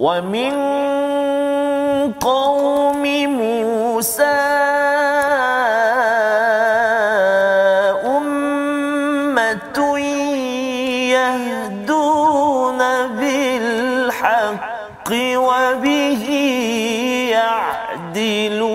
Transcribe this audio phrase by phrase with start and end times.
[0.00, 0.52] ومن
[2.20, 3.04] قوم
[3.36, 4.24] موسى
[8.16, 9.78] أمة
[11.12, 12.80] يهدون
[13.20, 16.24] بالحق وبه
[17.36, 18.70] يعدلون.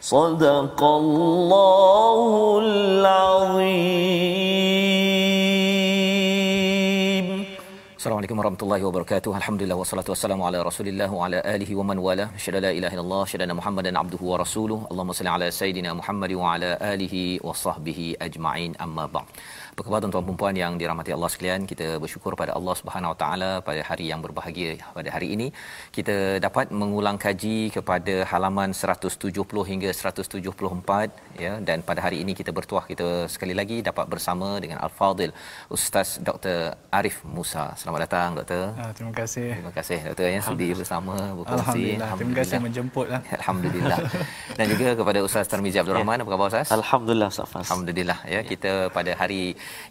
[0.00, 4.33] صدق الله العظيم.
[8.34, 9.32] Assalamualaikum warahmatullahi wabarakatuh.
[9.40, 12.24] Alhamdulillah wassalatu wassalamu ala Rasulillah wa ala alihi wa man wala.
[12.44, 14.78] Syada la ilaha illallah, syada Muhammadan abduhu wa rasuluh.
[14.90, 18.72] Allahumma salli ala sayidina Muhammad wa ala alihi wa sahbihi ajma'in.
[18.86, 19.28] Amma ba'd.
[19.74, 21.62] Apa khabar tuan-tuan dan puan yang dirahmati Allah sekalian?
[21.70, 25.46] Kita bersyukur pada Allah Subhanahu Wa Taala pada hari yang berbahagia pada hari ini
[25.96, 32.50] kita dapat mengulang kaji kepada halaman 170 hingga 174 ya dan pada hari ini kita
[32.58, 35.34] bertuah kita sekali lagi dapat bersama dengan Al-Fadil
[35.78, 36.58] Ustaz Dr.
[36.98, 37.66] Arif Musa.
[37.82, 38.64] Selamat datang doktor.
[38.80, 39.48] Ah, terima kasih.
[39.56, 41.60] Terima kasih doktor yang sudi bersama berkongsi.
[41.60, 42.08] Alhamdulillah.
[42.20, 43.20] Terima kasih menjemput lah.
[43.38, 43.98] Alhamdulillah.
[44.58, 46.18] Dan juga kepada Ustaz Tarmizi Abdul Rahman.
[46.24, 46.68] Apa khabar Ustaz?
[46.78, 47.62] Alhamdulillah Ustaz Fas.
[47.64, 49.42] Alhamdulillah ya kita pada hari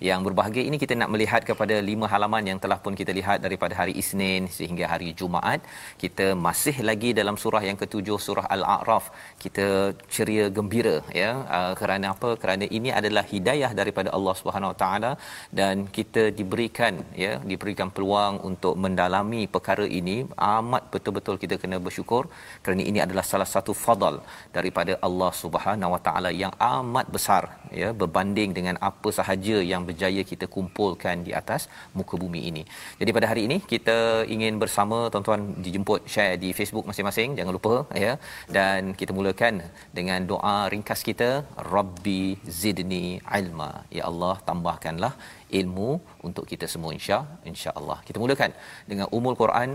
[0.09, 3.73] yang berbahagia ini kita nak melihat kepada lima halaman yang telah pun kita lihat daripada
[3.81, 5.61] hari Isnin sehingga hari Jumaat.
[6.03, 9.05] Kita masih lagi dalam surah yang ketujuh surah Al-A'raf.
[9.43, 9.67] Kita
[10.15, 12.31] ceria gembira ya uh, kerana apa?
[12.41, 15.11] Kerana ini adalah hidayah daripada Allah Subhanahu Wa Taala
[15.59, 16.93] dan kita diberikan
[17.23, 20.15] ya diberikan peluang untuk mendalami perkara ini
[20.57, 22.23] amat betul-betul kita kena bersyukur
[22.63, 24.15] kerana ini adalah salah satu fadal
[24.57, 27.43] daripada Allah Subhanahu Wa Taala yang amat besar
[27.81, 31.61] ya berbanding dengan apa sahaja yang berjaya kita kumpulkan di atas
[31.97, 32.63] muka bumi ini.
[33.01, 33.97] Jadi pada hari ini kita
[34.35, 38.13] ingin bersama tuan-tuan dijemput share di Facebook masing-masing jangan lupa ya
[38.57, 39.55] dan kita mulakan
[39.99, 41.29] dengan doa ringkas kita
[41.75, 42.23] Rabbi
[42.61, 43.05] zidni
[43.39, 45.13] ilma ya Allah tambahkanlah
[45.59, 45.89] ilmu
[46.27, 47.19] untuk kita semua insya
[47.51, 47.97] insya-Allah.
[48.07, 48.51] Kita mulakan
[48.89, 49.69] dengan umul Quran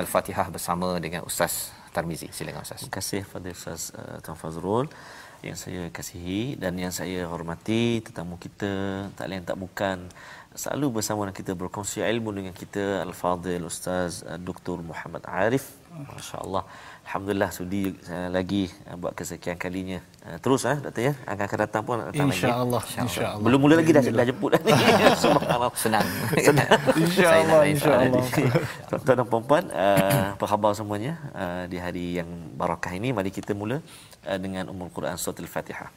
[0.00, 1.54] Al-Fatihah bersama dengan Ustaz
[1.94, 2.28] Tarmizi.
[2.36, 2.80] Silakan Ustaz.
[2.82, 4.86] Terima kasih Fadil Ustaz uh, Tuan Fazrul
[5.48, 8.72] yang saya kasihi dan yang saya hormati tetamu kita
[9.18, 9.98] tak lain tak bukan
[10.62, 14.78] selalu bersama dengan kita berkongsi ilmu dengan kita Al-Fadil Ustaz uh, Dr.
[14.90, 15.66] Muhammad Arif
[16.12, 16.62] Masya-Allah
[17.09, 20.01] Alhamdulillah sudi uh, lagi uh, buat kesekian kalinya.
[20.25, 22.81] Uh, terus eh doktor ya akan akan datang pun datang InsyaAllah.
[22.81, 23.01] lagi.
[23.05, 23.43] InsyaAllah.
[23.45, 24.71] Belum mula lagi dah dah jemput dah ni.
[25.23, 25.69] Subhanallah.
[25.77, 26.07] Senang.
[26.97, 27.61] InsyaAllah.
[27.71, 28.25] InsyaAllah.
[28.89, 33.13] Tuan-tuan dan puan-puan, uh, apa khabar semuanya uh, di hari yang barakah ini?
[33.13, 33.77] Mari kita mula
[34.25, 35.89] uh, dengan Ummul Quran Surah Al-Fatihah.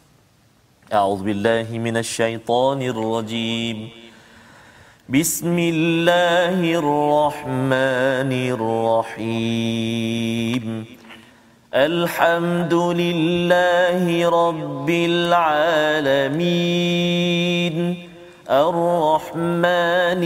[0.92, 4.08] A'udzu billahi minasyaitonir rajim.
[5.08, 8.32] بسم الله الرحمن
[9.16, 10.64] الرحيم
[11.73, 16.37] الحمد لله رب العالمين
[18.49, 20.23] الرحمن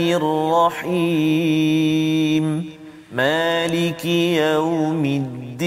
[0.92, 2.46] الرحيم
[3.12, 5.64] مالك يوم الدين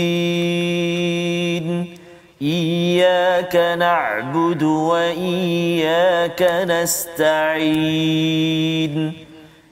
[2.43, 7.93] إياك نعبد وإياك نستعين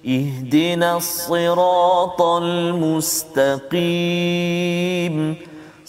[0.09, 3.49] اهدنا الصراط المستقيم.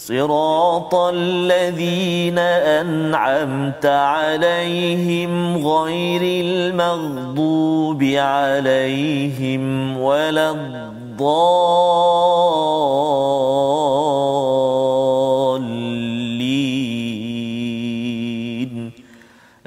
[0.10, 2.40] صراط الذين
[2.82, 9.64] أنعمت عليهم غير المغضوب عليهم
[9.98, 11.32] ولا الضالين.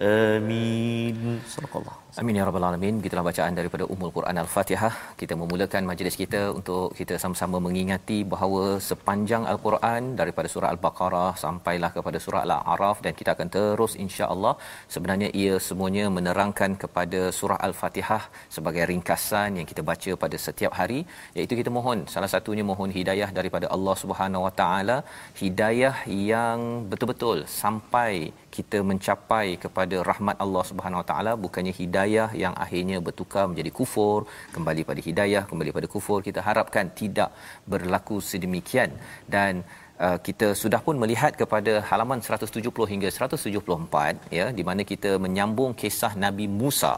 [0.00, 1.42] آمين.
[1.48, 2.01] صدق الله.
[2.20, 2.96] Amin ya rabbal alamin.
[3.04, 4.94] Gitulah bacaan daripada Ummul Quran Al-Fatihah.
[5.20, 11.90] Kita memulakan majlis kita untuk kita sama-sama mengingati bahawa sepanjang Al-Quran daripada surah Al-Baqarah sampailah
[11.94, 14.52] kepada surah Al-A'raf dan kita akan terus insya-Allah
[14.94, 18.22] sebenarnya ia semuanya menerangkan kepada surah Al-Fatihah
[18.56, 21.00] sebagai ringkasan yang kita baca pada setiap hari
[21.38, 24.98] iaitu kita mohon salah satunya mohon hidayah daripada Allah Subhanahu Wa Taala
[25.42, 25.96] hidayah
[26.32, 26.60] yang
[26.92, 28.12] betul-betul sampai
[28.56, 34.18] kita mencapai kepada rahmat Allah Subhanahu Wa Taala bukannya hidayah yang akhirnya bertukar menjadi kufur
[34.54, 37.30] kembali pada hidayah kembali pada kufur kita harapkan tidak
[37.72, 38.92] berlaku sedemikian.
[39.34, 39.64] Dan
[40.06, 45.72] uh, kita sudah pun melihat kepada halaman 170 hingga 174 ya di mana kita menyambung
[45.82, 46.92] kisah Nabi Musa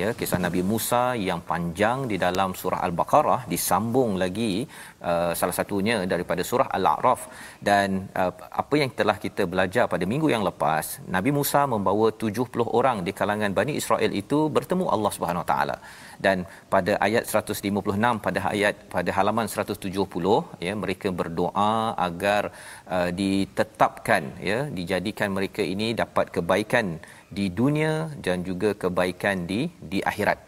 [0.00, 4.52] ya kisah Nabi Musa yang panjang di dalam surah al-Baqarah disambung lagi
[5.10, 7.20] uh, salah satunya daripada surah al-A'raf.
[7.68, 7.88] Dan
[8.22, 10.84] uh, apa yang telah kita belajar pada minggu yang lepas
[11.16, 15.76] Nabi Musa membawa 70 orang di kalangan Bani Israel itu bertemu Allah Subhanahu Wa Taala
[16.24, 22.42] dan pada ayat 156 pada ayat pada halaman 170 ya mereka berdoa agar
[22.96, 26.98] uh, ditetapkan ya dijadikan mereka ini dapat kebaikan
[27.36, 27.94] di dunia
[28.26, 29.60] dan juga kebaikan di
[29.92, 30.38] di akhirat.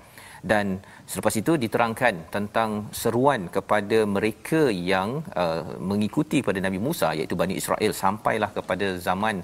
[0.50, 0.66] Dan
[1.12, 2.70] selepas itu diterangkan tentang
[3.00, 4.62] seruan kepada mereka
[4.92, 5.08] yang
[5.42, 9.36] uh, mengikuti pada Nabi Musa iaitu Bani Israel sampailah kepada zaman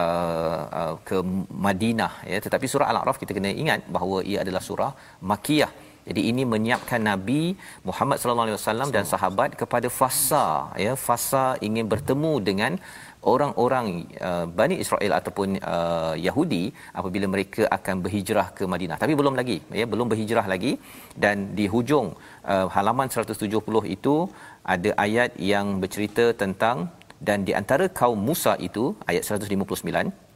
[0.00, 1.18] uh, uh, ke
[1.66, 2.38] Madinah ya.
[2.46, 4.92] Tetapi surah Al-A'raf kita kena ingat bahawa ia adalah surah
[5.32, 5.72] makiyah
[6.08, 7.42] jadi ini menyiapkan Nabi
[7.88, 10.44] Muhammad sallallahu alaihi wasallam dan sahabat kepada fasa
[10.84, 10.92] ya.
[11.06, 12.72] Fasa ingin bertemu dengan
[13.32, 13.86] orang-orang
[14.28, 16.64] uh, Bani Israel ataupun uh, Yahudi
[16.98, 18.98] apabila mereka akan berhijrah ke Madinah.
[19.02, 20.72] Tapi belum lagi ya belum berhijrah lagi
[21.24, 22.08] dan di hujung
[22.52, 24.14] uh, halaman 170 itu
[24.74, 26.88] ada ayat yang bercerita tentang
[27.28, 30.26] dan di antara kaum Musa itu ayat 159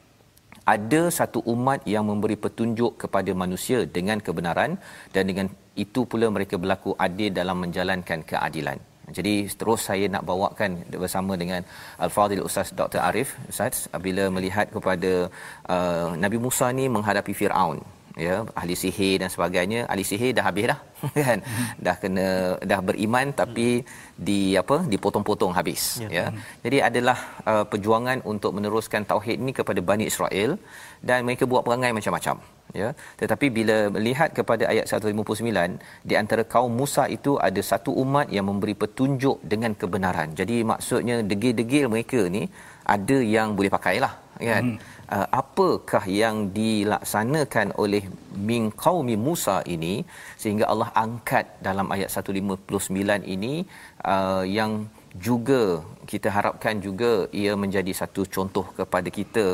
[0.75, 4.73] ada satu umat yang memberi petunjuk kepada manusia dengan kebenaran
[5.15, 5.47] dan dengan
[5.85, 8.79] itu pula mereka berlaku adil dalam menjalankan keadilan.
[9.17, 10.71] Jadi terus saya nak bawakan
[11.05, 11.63] bersama dengan
[12.05, 13.01] Al-Fadhil Ustaz Dr.
[13.09, 15.13] Arif Ustaz bila melihat kepada
[15.75, 17.81] uh, Nabi Musa ni menghadapi Firaun
[18.27, 20.81] ya ahli sihir dan sebagainya ahli sihir dah habis dah
[21.27, 21.39] kan
[21.87, 22.27] dah kena
[22.71, 23.69] dah beriman tapi
[24.29, 26.25] di apa dipotong-potong habis ya, ya.
[26.65, 27.19] jadi adalah
[27.51, 30.53] uh, perjuangan untuk meneruskan tauhid ini kepada Bani Israel
[31.09, 32.37] dan mereka buat perangai macam-macam
[32.81, 32.89] ya.
[33.21, 38.47] Tetapi bila melihat kepada ayat 159 di antara kaum Musa itu ada satu umat yang
[38.51, 40.31] memberi petunjuk dengan kebenaran.
[40.41, 42.43] Jadi maksudnya degil-degil mereka ni
[42.97, 44.13] ada yang boleh pakailah
[44.49, 44.65] kan?
[44.65, 44.79] Hmm.
[45.15, 48.03] uh, apakah yang dilaksanakan oleh
[48.51, 49.95] min qaumi Musa ini
[50.43, 53.55] sehingga Allah angkat dalam ayat 159 ini
[54.15, 54.73] uh, yang
[55.27, 57.11] juga kita harapkan juga
[57.41, 59.45] ia menjadi satu contoh kepada kita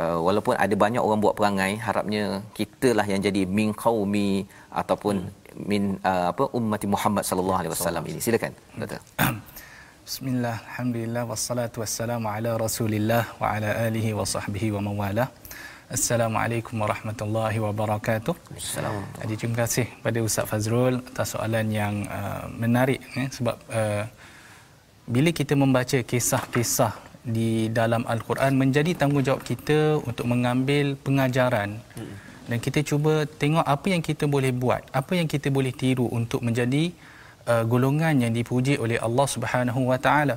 [0.00, 2.24] uh, walaupun ada banyak orang buat perangai harapnya
[2.58, 4.44] kitalah yang jadi min qaumi
[4.82, 5.64] ataupun hmm.
[5.70, 9.00] min uh, apa ummati Muhammad sallallahu alaihi wasallam ini silakan doktor
[10.08, 15.28] Bismillah, Alhamdulillah, wassalatu wassalamu ala rasulillah wa ala alihi wa sahbihi wa mawala.
[15.96, 18.32] Assalamualaikum warahmatullahi wabarakatuh.
[18.56, 19.20] Assalamualaikum.
[19.20, 24.08] Jadi terima kasih pada Ustaz Fazrul atas soalan yang uh, menarik eh, sebab uh,
[25.08, 26.92] bila kita membaca kisah-kisah
[27.24, 31.80] di dalam Al-Quran menjadi tanggungjawab kita untuk mengambil pengajaran
[32.48, 36.40] dan kita cuba tengok apa yang kita boleh buat, apa yang kita boleh tiru untuk
[36.40, 36.92] menjadi
[37.44, 40.36] uh, golongan yang dipuji oleh Allah Subhanahu wa taala.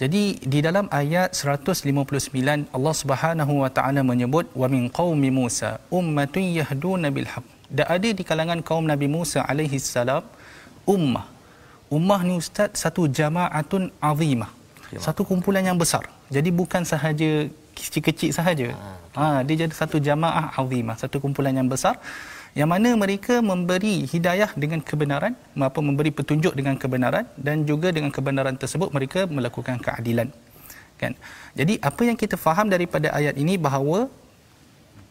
[0.00, 2.32] Jadi di dalam ayat 159
[2.76, 7.44] Allah Subhanahu wa taala menyebut wa min qaumi Musa ummatun yahduna bil haqq.
[7.96, 10.24] Ada di kalangan kaum Nabi Musa alaihi salam
[10.88, 11.35] ummah.
[11.86, 14.50] Ummah ni ustaz satu jamaatun azimah.
[15.06, 16.06] Satu kumpulan yang besar.
[16.30, 17.30] Jadi bukan sahaja
[17.76, 18.66] kecil-kecil sahaja.
[18.72, 21.98] Ha, ha dia jadi satu jamaah azimah, satu kumpulan yang besar
[22.58, 25.32] yang mana mereka memberi hidayah dengan kebenaran
[25.68, 30.28] apa memberi petunjuk dengan kebenaran dan juga dengan kebenaran tersebut mereka melakukan keadilan
[31.00, 31.12] kan
[31.52, 33.98] jadi apa yang kita faham daripada ayat ini bahawa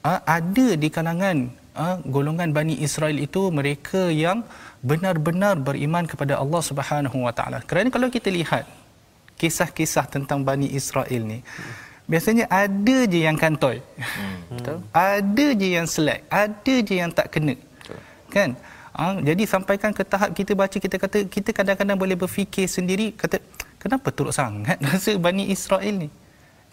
[0.09, 1.37] uh, ada di kalangan
[1.75, 4.41] uh, golongan Bani Israel itu mereka yang
[4.79, 8.65] benar-benar beriman kepada Allah Subhanahu Wa Taala kerana kalau kita lihat
[9.35, 13.81] kisah-kisah tentang Bani Israel ni hmm biasanya ada je yang kantoi.
[13.97, 14.37] Hmm.
[14.53, 14.77] Betul.
[14.93, 17.55] ada je yang selek, ada je yang tak kena.
[17.57, 17.97] Betul.
[18.29, 18.49] Kan?
[18.95, 23.43] Ha, jadi sampaikan ke tahap kita baca kita kata kita kadang-kadang boleh berfikir sendiri kata
[23.75, 26.09] kenapa teruk sangat rasa Bani Israel ni?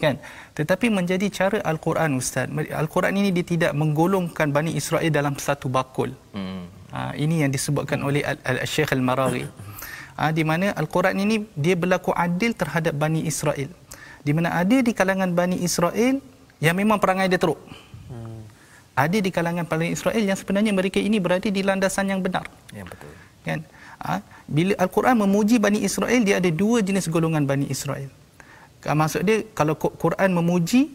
[0.03, 0.15] Kan?
[0.59, 2.51] Tetapi menjadi cara Al-Quran Ustaz.
[2.81, 6.11] Al-Quran ini dia tidak menggolongkan Bani Israel dalam satu bakul.
[6.35, 6.67] Hmm.
[6.93, 9.47] Ha, ini yang disebutkan oleh Al-Syekh Al-Maraghi.
[10.19, 13.71] Ha, di mana Al-Quran ini dia berlaku adil terhadap Bani Israel
[14.23, 16.23] di mana ada di kalangan Bani Israel
[16.63, 17.59] yang memang perangai dia teruk.
[18.07, 18.47] Hmm.
[18.95, 22.47] Ada di kalangan Bani Israel yang sebenarnya mereka ini berada di landasan yang benar.
[22.71, 23.11] Ya betul.
[23.43, 23.59] Kan?
[23.99, 24.23] Ha?
[24.47, 28.07] Bila Al-Quran memuji Bani Israel, dia ada dua jenis golongan Bani Israel.
[28.83, 30.91] Maksud dia, kalau Quran memuji,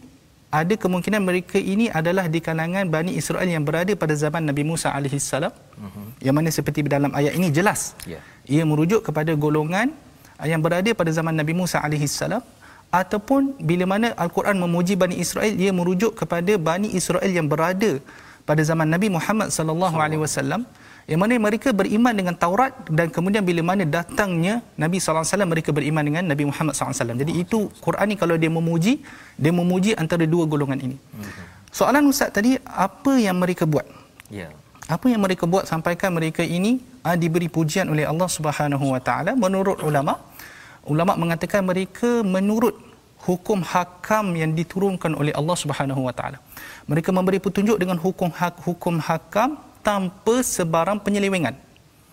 [0.49, 4.93] ada kemungkinan mereka ini adalah di kalangan Bani Israel yang berada pada zaman Nabi Musa
[4.93, 5.29] AS.
[5.33, 6.09] Uh-huh.
[6.25, 7.93] Yang mana seperti dalam ayat ini jelas.
[8.09, 8.25] Yeah.
[8.49, 9.93] Ia merujuk kepada golongan
[10.45, 12.23] yang berada pada zaman Nabi Musa AS
[12.89, 18.01] ataupun bila mana al-Quran memuji Bani Israel ia merujuk kepada Bani Israel yang berada
[18.49, 20.65] pada zaman Nabi Muhammad sallallahu alaihi wasallam
[21.09, 26.05] yang mana mereka beriman dengan Taurat dan kemudian bila mana datangnya Nabi SAW mereka beriman
[26.05, 29.01] dengan Nabi Muhammad SAW jadi itu Quran ni kalau dia memuji
[29.41, 30.97] dia memuji antara dua golongan ini.
[31.73, 33.89] Soalan Ustaz tadi apa yang mereka buat?
[34.29, 34.53] Ya.
[34.89, 39.33] apa yang mereka buat sampaikan mereka ini uh, diberi pujian oleh Allah Subhanahu Wa Taala?
[39.45, 40.21] Menurut ulama
[40.85, 42.77] ulama mengatakan mereka menurut
[43.29, 46.39] hukum hakam yang diturunkan oleh Allah Subhanahu Wa Taala.
[46.89, 51.55] Mereka memberi petunjuk dengan hukum hak hukum hakam tanpa sebarang penyelewengan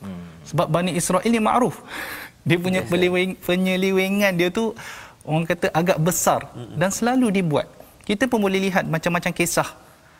[0.03, 0.49] hmm.
[0.49, 1.81] sebab Bani Israel ni makruf
[2.47, 4.77] dia punya penyeleweng, penyelewengan dia tu
[5.25, 6.77] orang kata agak besar hmm.
[6.77, 7.67] dan selalu dibuat
[8.05, 9.69] kita pun boleh lihat macam-macam kisah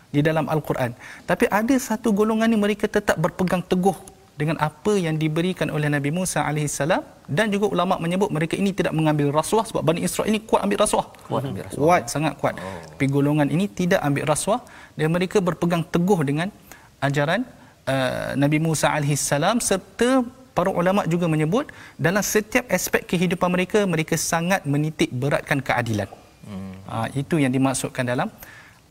[0.10, 0.92] di dalam al-Quran.
[1.30, 3.96] Tapi ada satu golongan ni mereka tetap berpegang teguh
[4.36, 7.00] dengan apa yang diberikan oleh Nabi Musa alaihissalam
[7.38, 10.80] dan juga ulama menyebut mereka ini tidak mengambil rasuah sebab Bani Israel ini kuat ambil
[10.84, 11.06] rasuah.
[11.30, 11.80] Kuat ambil rasuah.
[11.80, 12.56] Kuat sangat kuat.
[12.60, 12.84] Oh.
[12.92, 14.60] Tapi golongan ini tidak ambil rasuah
[15.00, 16.52] dan mereka berpegang teguh dengan
[17.02, 17.42] ajaran
[17.88, 20.24] uh, Nabi Musa alaihissalam serta
[20.58, 21.68] para ulama juga menyebut
[22.00, 26.10] dalam setiap aspek kehidupan mereka mereka sangat menitik beratkan keadilan.
[26.48, 26.76] Hmm.
[26.88, 28.30] Uh, itu yang dimaksudkan dalam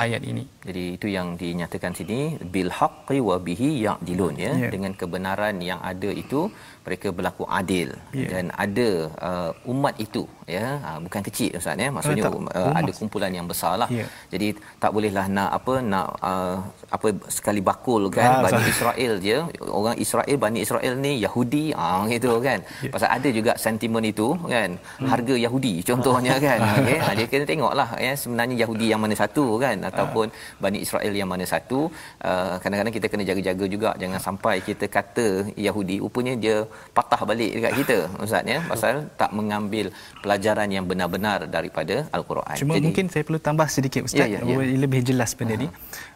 [0.04, 0.44] ayat ini.
[0.66, 2.18] Jadi itu yang dinyatakan sini
[2.54, 4.70] bil haqqi wa bihi ya'dilun ya yeah.
[4.74, 6.50] dengan kebenaran yang ada itu
[6.86, 7.88] mereka berlaku adil.
[8.12, 8.30] Yeah.
[8.32, 8.88] dan ada
[9.28, 10.22] uh, umat itu
[10.54, 11.88] ya uh, bukan kecil ustaz ya.
[11.96, 13.88] Maksudnya uh, uh, ada kumpulan yang besarlah.
[13.98, 14.08] Yeah.
[14.32, 14.48] jadi
[14.82, 16.56] tak bolehlah nak apa nak uh,
[16.96, 19.38] apa sekali bakul kan ah, Bani Israel je.
[19.80, 22.58] Orang Israel Bani Israel ni Yahudi ah gitu kan.
[22.84, 22.92] Yeah.
[22.94, 24.70] pasal ada juga sentimen itu kan.
[25.00, 25.08] Hmm.
[25.12, 26.58] harga Yahudi contohnya kan.
[26.84, 30.26] Okey ha, dia kena tengoklah ya sebenarnya Yahudi yang mana satu kan ataupun
[30.64, 31.80] Bani Israel yang mana satu.
[32.28, 33.90] Uh, kadang-kadang kita kena jaga-jaga juga.
[34.02, 35.26] Jangan sampai kita kata
[35.66, 36.56] Yahudi rupanya dia
[36.96, 39.90] patah balik dekat kita ustaz ya pasal tak mengambil
[40.22, 42.56] pelajaran yang benar-benar daripada al-Quran.
[42.60, 44.78] Cuma Jadi, mungkin saya perlu tambah sedikit ustaz ya, ya, ya.
[44.84, 45.68] lebih jelas benda ni.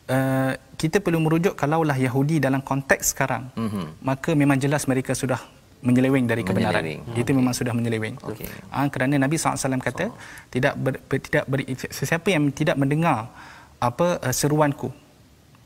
[0.08, 4.00] Uh, kita perlu merujuk kalaulah Yahudi dalam konteks sekarang uh-huh.
[4.00, 5.36] maka memang jelas mereka sudah
[5.84, 6.82] menyeleweng dari kebenaran.
[6.82, 7.18] Menyeleweng.
[7.18, 7.38] Itu okay.
[7.38, 8.16] memang sudah menyeleweng.
[8.18, 8.48] Okay.
[8.72, 10.16] Uh, kerana Nabi SAW kata so.
[10.50, 11.62] tidak ber, tidak ber,
[11.92, 13.30] sesiapa yang tidak mendengar
[13.78, 14.90] apa uh, seruanku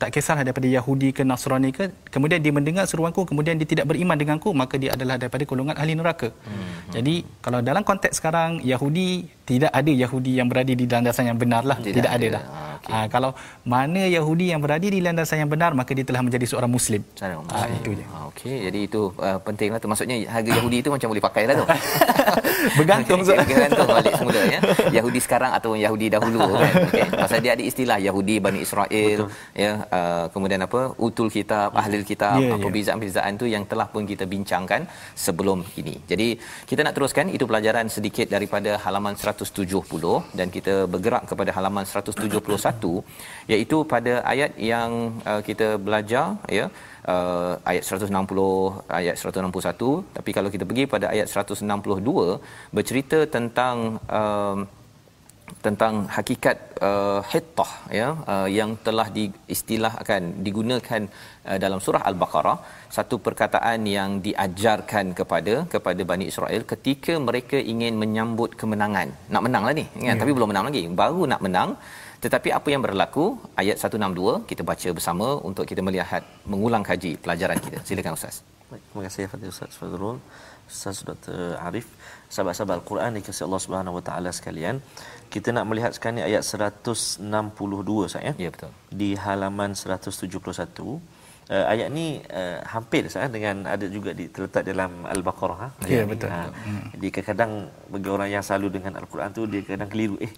[0.02, 4.18] tak kisahlah daripada Yahudi ke Nasrani ke kemudian dia mendengar seruanku kemudian dia tidak beriman
[4.18, 6.35] denganku maka dia adalah daripada golongan ahli neraka.
[6.42, 6.90] Hmm.
[6.90, 11.62] Jadi kalau dalam konteks sekarang Yahudi tidak ada Yahudi yang berada di landasan yang benar
[11.62, 12.42] lah tidak, tidak ada, ada lah.
[12.91, 13.07] Ah, okay.
[13.07, 13.31] ha, kalau
[13.62, 17.03] mana Yahudi yang berada di landasan yang benar maka dia telah menjadi seorang Muslim.
[17.47, 18.05] Ha, itu je.
[18.05, 21.55] Ha, Okey jadi itu uh, pentinglah tu maksudnya harga Yahudi itu macam boleh pakai lah
[21.59, 21.67] tu.
[22.79, 24.61] Bergantung okay, bergantung balik semula ya.
[25.03, 26.73] Yahudi sekarang atau Yahudi dahulu kan.
[26.89, 27.07] Okay.
[27.11, 29.59] Pasal dia ada istilah Yahudi Bani Israel Betul.
[29.59, 32.62] ya uh, kemudian apa utul kitab ahli kitab yeah, apa yeah.
[32.62, 34.87] perbezaan-perbezaan tu yang telah pun kita bincangkan
[35.19, 35.99] sebelum ini.
[36.07, 36.39] Jadi
[36.71, 39.67] kita nak teruskan itu pelajaran sedikit daripada halaman 170
[40.39, 42.72] dan kita bergerak kepada halaman 171
[43.52, 44.91] iaitu pada ayat yang
[45.31, 46.26] uh, kita belajar
[46.59, 46.67] ya
[47.12, 52.38] uh, ayat 160 ayat 161 tapi kalau kita pergi pada ayat 162
[52.76, 53.76] bercerita tentang
[54.21, 54.57] uh,
[55.67, 56.57] tentang hakikat
[56.88, 61.02] uh, hittah ya uh, yang telah diistilahkan digunakan
[61.49, 62.59] uh, dalam surah al-baqarah.
[62.97, 69.11] Satu perkataan yang diajarkan kepada kepada Bani Israel ketika mereka ingin menyambut kemenangan.
[69.35, 70.21] Nak menanglah ni kan ya.
[70.23, 70.83] tapi belum menang lagi.
[71.02, 71.71] Baru nak menang
[72.25, 73.25] tetapi apa yang berlaku
[73.62, 78.37] ayat 162 kita baca bersama untuk kita melihat mengulang kaji pelajaran kita silakan ustaz
[78.73, 80.17] Baik, terima kasih Fadil Ustaz Fadrul
[80.73, 81.41] Ustaz Dr.
[81.67, 81.87] Arif
[82.35, 84.76] sahabat-sahabat Al-Quran dikasihi Allah Subhanahu Wa Taala sekalian
[85.35, 88.33] kita nak melihat sekarang ni ayat 162 saya ya?
[88.45, 90.88] ya betul di halaman 171
[91.52, 92.07] uh, ayat ni
[92.41, 96.41] uh, hampir sah dengan ada juga di, terletak dalam al-baqarah ha ya betul, ha.
[96.49, 96.57] betul.
[96.64, 96.83] Hmm.
[96.95, 97.52] jadi kadang-kadang
[97.93, 100.33] bagi orang yang selalu dengan al-Quran tu dia kadang keliru eh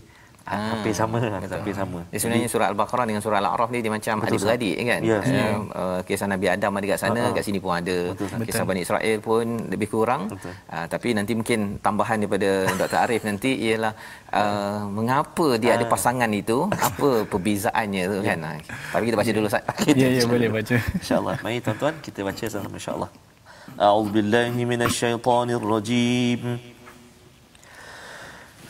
[0.45, 2.05] Ah, hampir sama lah, hampir sama.
[2.13, 5.01] Jadi, sebenarnya surah Al-Baqarah dengan surah Al-A'raf ni dia macam betul, adik-beradik kan.
[5.01, 8.13] Ya, uh, uh, kisah Nabi Adam ada kat sana, uh, kat sini pun ada.
[8.13, 10.29] Betul, kisah Bani Israel pun lebih kurang.
[10.69, 12.99] Uh, tapi nanti mungkin tambahan daripada Dr.
[13.09, 13.97] Arif nanti ialah
[14.37, 18.39] uh, mengapa dia uh, ada pasangan itu, apa perbezaannya tu kan.
[18.45, 18.59] Uh,
[18.93, 19.65] tapi kita baca dulu Ustaz.
[19.97, 20.77] Ya, ya boleh baca.
[20.77, 21.35] Insya-Allah.
[21.41, 23.09] Mari tuan-tuan kita baca sama insya-Allah.
[23.81, 26.41] A'udzubillahi minasyaitonirrajim.
[26.43, 26.74] rajim.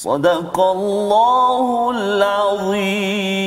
[0.00, 1.66] صدق الله
[1.96, 3.46] العظيم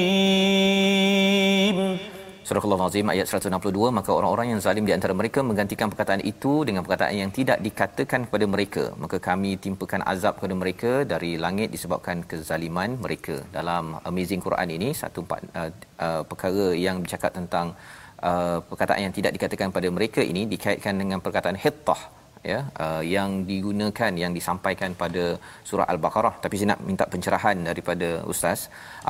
[2.50, 6.82] Surah Al-Azim ayat 162 maka orang-orang yang zalim di antara mereka menggantikan perkataan itu dengan
[6.82, 12.26] perkataan yang tidak dikatakan kepada mereka maka kami timpakan azab kepada mereka dari langit disebabkan
[12.32, 15.70] kezaliman mereka dalam amazing Quran ini satu empat uh,
[16.06, 17.78] uh, perkara yang bercakap tentang
[18.30, 22.02] uh, perkataan yang tidak dikatakan pada mereka ini dikaitkan dengan perkataan hittah
[22.51, 25.25] ya uh, yang digunakan yang disampaikan pada
[25.69, 26.35] surah al-baqarah.
[26.45, 28.61] Tapi saya nak minta pencerahan daripada ustaz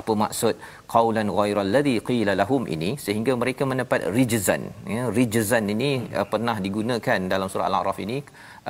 [0.00, 0.54] apa maksud
[0.94, 2.90] qaulan ghairal ladzi qila lahum ini?
[3.06, 4.64] Sehingga mereka mendapat rijzan
[4.96, 8.18] ya rijzan ini uh, pernah digunakan dalam surah al-a'raf ini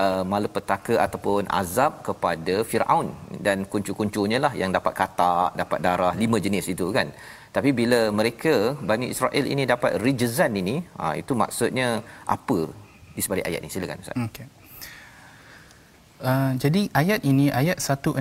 [0.05, 3.09] uh, malapetaka ataupun azab kepada Firaun.
[3.47, 7.09] Dan kuncu-kuncunya lah yang dapat katak dapat darah lima jenis itu kan.
[7.57, 8.55] Tapi bila mereka
[8.91, 11.89] Bani Israel ini dapat rijzan ini ha, itu maksudnya
[12.37, 12.59] apa
[13.15, 14.47] di sebalik ayat ini silakan ustaz Okey.
[16.25, 18.17] Uh, jadi ayat ini ayat 161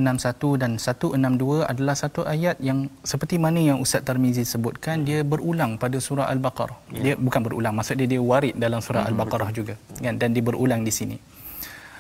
[0.60, 6.02] dan 162 adalah satu ayat yang seperti mana yang Ustaz Tarmizi sebutkan dia berulang pada
[6.02, 6.76] surah Al-Baqarah.
[6.92, 7.02] Ya.
[7.06, 10.44] Dia bukan berulang maksud dia dia warid dalam surah hmm, Al-Baqarah juga kan dan dia
[10.44, 11.16] berulang di sini.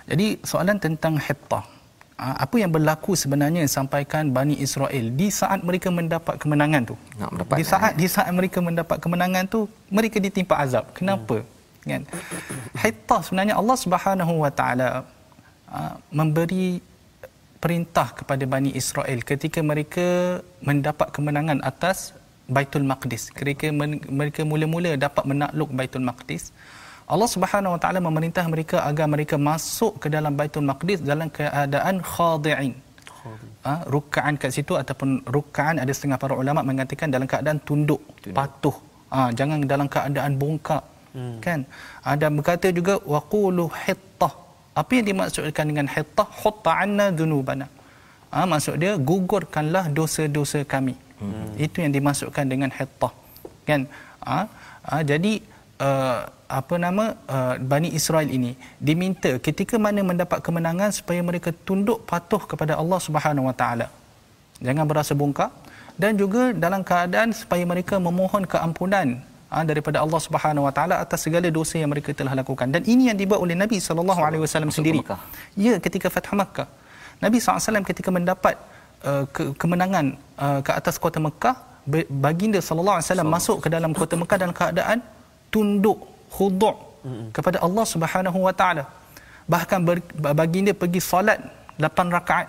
[0.09, 1.63] Jadi soalan tentang hittah
[2.19, 6.95] uh, apa yang berlaku sebenarnya sampaikan Bani Israel di saat mereka mendapat kemenangan tu.
[7.21, 10.91] Nak mendapat di saat di saat mereka mendapat kemenangan tu mereka ditimpa azab.
[10.91, 11.39] Kenapa?
[11.39, 11.53] Hmm
[11.92, 12.04] kan?
[12.84, 14.90] Hittah sebenarnya Allah Subhanahu wa taala
[15.78, 16.80] uh, memberi
[17.63, 20.08] perintah kepada Bani Israel ketika mereka
[20.70, 22.12] mendapat kemenangan atas
[22.56, 23.32] Baitul Maqdis.
[23.32, 23.72] Ketika
[24.20, 26.52] mereka mula-mula dapat menakluk Baitul Maqdis
[27.13, 32.00] Allah Subhanahu wa taala memerintah mereka agar mereka masuk ke dalam Baitul Maqdis dalam keadaan
[32.12, 32.74] khadi'in.
[33.66, 38.36] Ha, rukaan kat situ ataupun rukaan ada setengah para ulama mengatakan dalam keadaan tunduk, tunduk.
[38.38, 38.75] patuh.
[39.13, 41.38] Ha, jangan dalam keadaan bongkak hmm.
[41.46, 41.60] kan?
[42.01, 44.34] Ada berkata juga waqulu hittah.
[44.74, 46.27] Apa yang dimaksudkan dengan hittah?
[46.41, 47.67] Hutta anna dzunubana
[48.34, 50.98] ha, maksud dia gugurkanlah dosa-dosa kami.
[51.24, 51.55] Hmm.
[51.55, 53.13] itu yang dimaksudkan dengan hittah.
[53.63, 53.88] Kan?
[54.27, 54.39] Ha,
[54.88, 55.39] ha, jadi
[55.79, 56.27] uh,
[56.60, 62.43] apa nama uh, Bani Israel ini diminta ketika mana mendapat kemenangan supaya mereka tunduk patuh
[62.51, 63.88] kepada Allah Subhanahu Wa Taala.
[64.60, 65.52] Jangan berasa bongkak.
[65.93, 69.21] Dan juga dalam keadaan supaya mereka memohon keampunan
[69.54, 73.04] ha, daripada Allah Subhanahu Wa Taala atas segala dosa yang mereka telah lakukan dan ini
[73.10, 75.00] yang dibuat oleh Nabi sallallahu alaihi wasallam sendiri.
[75.66, 76.68] Ya ketika Fath Makkah.
[77.24, 78.56] Nabi SAW ketika mendapat
[79.10, 80.06] uh, ke- kemenangan
[80.46, 81.56] uh, ke atas kota Mekah
[82.26, 84.98] baginda sallallahu alaihi wasallam masuk ke dalam kota Mekah dalam keadaan
[85.54, 86.00] tunduk
[86.36, 86.76] khuduk
[87.36, 88.84] kepada Allah Subhanahu Wa Taala.
[89.54, 89.80] Bahkan
[90.39, 91.39] baginda pergi solat
[91.76, 92.48] 8 rakaat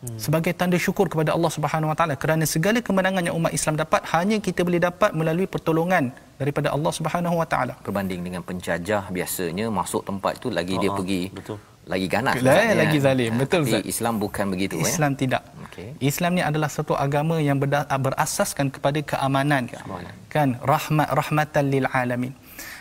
[0.00, 0.16] Hmm.
[0.16, 4.00] sebagai tanda syukur kepada Allah Subhanahu Wa Taala kerana segala kemenangan yang umat Islam dapat
[4.16, 6.08] hanya kita boleh dapat melalui pertolongan
[6.40, 7.74] daripada Allah Subhanahu Wa Taala.
[7.84, 11.60] Berbanding dengan penjajah biasanya masuk tempat itu lagi oh, dia pergi betul.
[11.84, 15.18] lagi ganas lah, lagi zalim betul Tapi Islam bukan begitu Islam ya.
[15.20, 15.42] Tidak.
[15.68, 15.88] Okay.
[16.00, 19.68] Islam ni adalah satu agama yang berasaskan kepada keamanan.
[19.68, 20.12] keamanan.
[20.32, 22.32] Kan rahmat rahmatan lil alamin.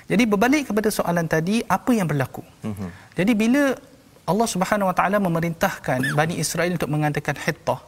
[0.07, 2.47] Jadi berbalik kepada soalan tadi apa yang berlaku?
[2.63, 2.89] Mm-hmm.
[3.19, 3.63] Jadi bila
[4.31, 7.79] Allah Subhanahu Wa Taala memerintahkan Bani Israel untuk mengatakan hittah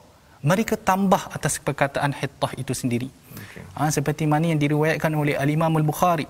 [0.49, 3.09] mereka tambah atas perkataan hittah itu sendiri.
[3.41, 3.63] Okay.
[3.77, 6.27] ha, seperti mana yang diriwayatkan oleh Al-Imam Al-Bukhari.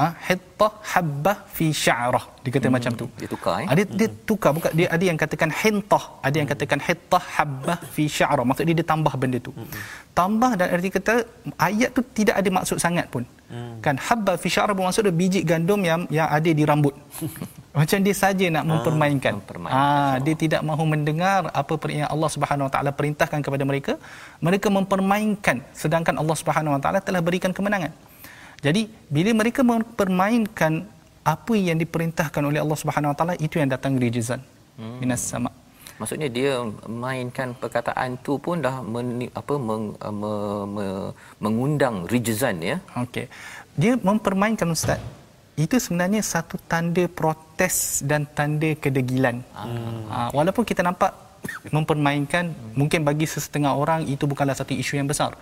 [0.00, 3.06] Ha, hittah habbah fi sya'rah dia kata hmm, macam tu.
[3.20, 3.66] dia tukar eh?
[3.78, 4.50] dia, dia tukar.
[4.56, 8.76] Bukan dia ada yang katakan hintah ada yang katakan hittah habbah fi sya'rah maksud dia
[8.80, 9.52] dia tambah benda tu.
[9.52, 9.68] Hmm.
[10.20, 11.14] tambah dan arti kata
[11.68, 13.26] ayat tu tidak ada maksud sangat pun.
[13.52, 13.76] Hmm.
[13.84, 16.94] kan habbah fi sya'rah bermaksud dia biji gandum yang yang ada di rambut
[17.70, 19.34] macam dia saja nak ah, mempermainkan.
[19.70, 23.92] Ah, dia tidak mahu mendengar apa yang Allah Subhanahu Wa Taala perintahkan kepada mereka.
[24.42, 27.94] Mereka mempermainkan sedangkan Allah Subhanahu Wa Taala telah berikan kemenangan.
[28.58, 30.82] Jadi bila mereka mempermainkan
[31.22, 34.42] apa yang diperintahkan oleh Allah Subhanahu Wa Taala itu yang datang rijzan
[34.74, 34.98] hmm.
[34.98, 35.54] minas sama.
[36.02, 36.52] Maksudnya dia
[36.90, 40.32] mainkan perkataan tu pun dah men, apa meng, me,
[40.74, 40.86] me,
[41.38, 42.82] mengundang rijzan ya.
[42.98, 43.30] Okey.
[43.78, 44.98] Dia mempermainkan ustaz
[45.60, 49.44] itu sebenarnya satu tanda protes dan tanda kedegilan.
[49.52, 50.08] Hmm.
[50.08, 51.12] Ha, walaupun kita nampak
[51.76, 55.36] mempermainkan mungkin bagi sesetengah orang itu bukanlah satu isu yang besar.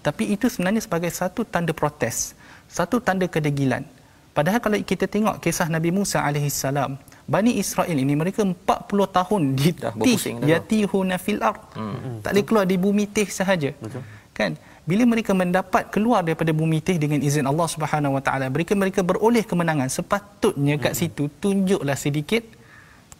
[0.00, 2.34] Tapi itu sebenarnya sebagai satu tanda protes,
[2.66, 3.84] satu tanda kedegilan.
[4.30, 6.96] Padahal kalau kita tengok kisah Nabi Musa alaihissalam,
[7.30, 8.56] Bani Israel ini mereka 40
[8.90, 11.62] tahun ditih yatihuna fil ard.
[11.78, 12.18] Hmm.
[12.26, 13.70] Tak boleh keluar di bumi teh sahaja.
[13.78, 14.02] Betul.
[14.34, 14.58] Kan?
[14.90, 19.00] Bila mereka mendapat keluar daripada bumi teh dengan izin Allah Subhanahu Wa Taala mereka mereka
[19.10, 21.00] beroleh kemenangan sepatutnya kat hmm.
[21.00, 22.42] situ tunjuklah sedikit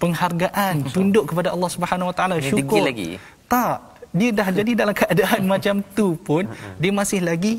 [0.02, 3.09] penghargaan tunduk kepada Allah Subhanahu Wa Taala syukur lagi
[3.52, 3.76] tak
[4.18, 6.76] dia dah jadi dalam keadaan macam tu pun hmm.
[6.83, 7.54] dia masih lagi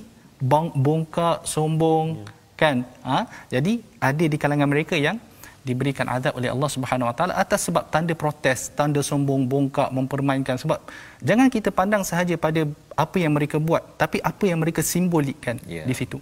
[0.85, 2.27] bongkak sombong hmm.
[2.61, 2.75] kan
[3.07, 3.19] ha?
[3.55, 3.73] jadi
[4.09, 5.17] ada di kalangan mereka yang
[5.61, 10.57] diberikan azab oleh Allah Subhanahu Wa Taala atas sebab tanda protes, tanda sombong, bongkak, mempermainkan
[10.57, 10.81] sebab
[11.21, 12.65] jangan kita pandang sahaja pada
[12.97, 15.85] apa yang mereka buat, tapi apa yang mereka simbolikkan yeah.
[15.85, 16.17] di situ.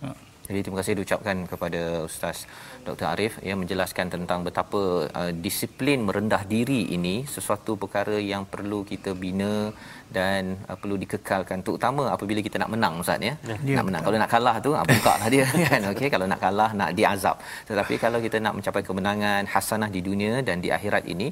[0.00, 0.16] Ha.
[0.50, 2.42] Jadi terima kasih diucapkan kepada Ustaz
[2.82, 3.06] Dr.
[3.06, 9.14] Arif yang menjelaskan tentang betapa uh, disiplin merendah diri ini sesuatu perkara yang perlu kita
[9.14, 9.70] bina
[10.16, 13.34] dan uh, perlu dikekalkan terutama apabila kita nak menang Ustaz ya.
[13.70, 13.76] ya.
[13.78, 14.02] Nak menang.
[14.06, 15.80] Kalau nak kalah tu ah buka lah dia kan.
[15.92, 17.36] Okey kalau nak kalah nak diazab.
[17.68, 21.28] Tetapi kalau kita nak mencapai kemenangan hasanah di dunia dan di akhirat ini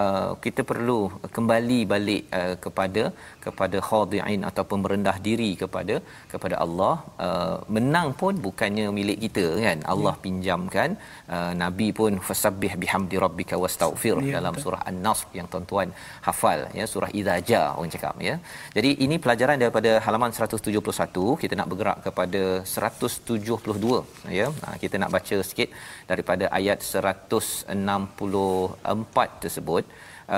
[0.00, 1.00] uh, kita perlu
[1.36, 3.04] kembali balik uh, kepada
[3.44, 5.96] kepada khadi'in ataupun merendah diri kepada
[6.32, 6.94] kepada Allah.
[7.26, 9.78] Uh, menang pun bukannya milik kita kan.
[9.92, 10.22] Allah ya.
[10.24, 10.90] pinjamkan
[11.34, 14.64] uh, nabi pun fasabbih bihamdi rabbika wastaghfir ya, dalam betul.
[14.64, 15.88] surah An-Nasr yang tuan-tuan
[16.28, 18.34] hafal ya surah Idza Ja orang cakap ya.
[18.76, 22.42] Jadi ini pelajaran daripada halaman 171 kita nak bergerak kepada
[22.74, 23.98] 172
[24.38, 24.46] ya.
[24.62, 25.68] Ha, kita nak baca sikit
[26.10, 29.84] daripada ayat 164 tersebut.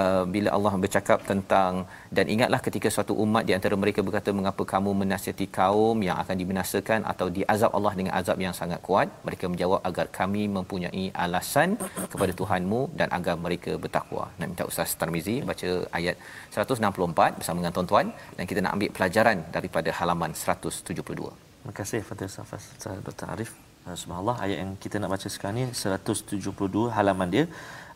[0.00, 1.72] Uh, bila Allah bercakap tentang
[2.16, 6.36] dan ingatlah ketika suatu umat di antara mereka berkata mengapa kamu menasihati kaum yang akan
[6.42, 9.08] dibinasakan atau diazab Allah dengan azab yang sangat kuat?
[9.28, 11.76] Mereka menjawab agar kami mempunyai alasan
[12.12, 14.24] kepada Tuhanmu dan agar mereka bertakwa.
[14.38, 16.16] Nak minta Ustaz Tarmizi baca ayat
[16.56, 22.26] 164 bersama dengan tuan-tuan dan kita nak ambil pelajaran daripada halaman 172 Terima kasih Fatih
[22.36, 22.64] Safas
[23.06, 23.26] Dr.
[23.34, 23.52] Arif.
[24.00, 27.44] Subhanallah ayat yang kita nak baca sekarang ni 172 halaman dia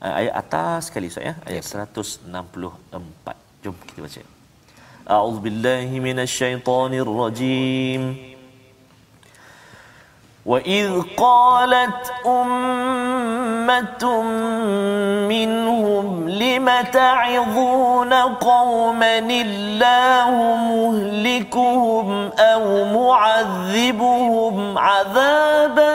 [0.05, 1.86] ayat atas sekali Ustaz ya ayat ya.
[1.86, 4.21] 164 jom kita baca
[5.01, 8.03] A'udzu billahi minasyaitonir rajim
[10.45, 14.03] وإذ قالت أمة
[15.29, 20.31] منهم لم تعظون قوما الله
[20.71, 25.93] مهلكهم أو معذبهم عذابا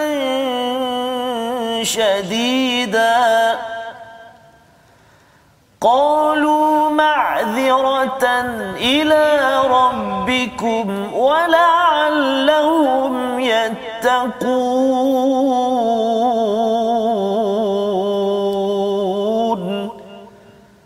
[1.82, 3.58] شديدا
[5.81, 8.25] قالوا معذرة
[8.77, 14.71] إلى ربكم ولعلهم يتقون.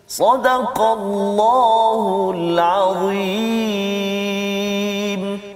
[0.07, 4.04] صدق الله العظيم.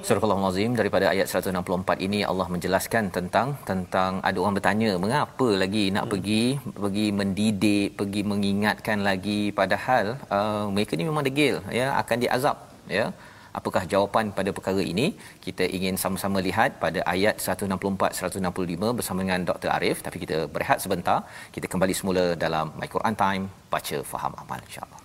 [0.10, 5.84] Surah Al-Azim daripada ayat 164 ini Allah menjelaskan tentang tentang ada orang bertanya mengapa lagi
[5.96, 6.12] nak hmm.
[6.14, 6.44] pergi
[6.84, 9.42] pergi mendidik pergi mengingatkan lagi?
[9.60, 10.06] Padahal
[10.38, 12.58] uh, mereka ni memang degil ya akan diazab
[12.98, 13.06] ya.
[13.60, 15.08] Apakah jawapan pada perkara ini?
[15.46, 20.00] Kita ingin sama-sama lihat pada ayat 164 165 bersama dengan Dr Arif.
[20.08, 21.20] Tapi kita berehat sebentar.
[21.58, 23.46] Kita kembali semula dalam My Quran Time
[23.76, 24.99] baca faham amal insyaallah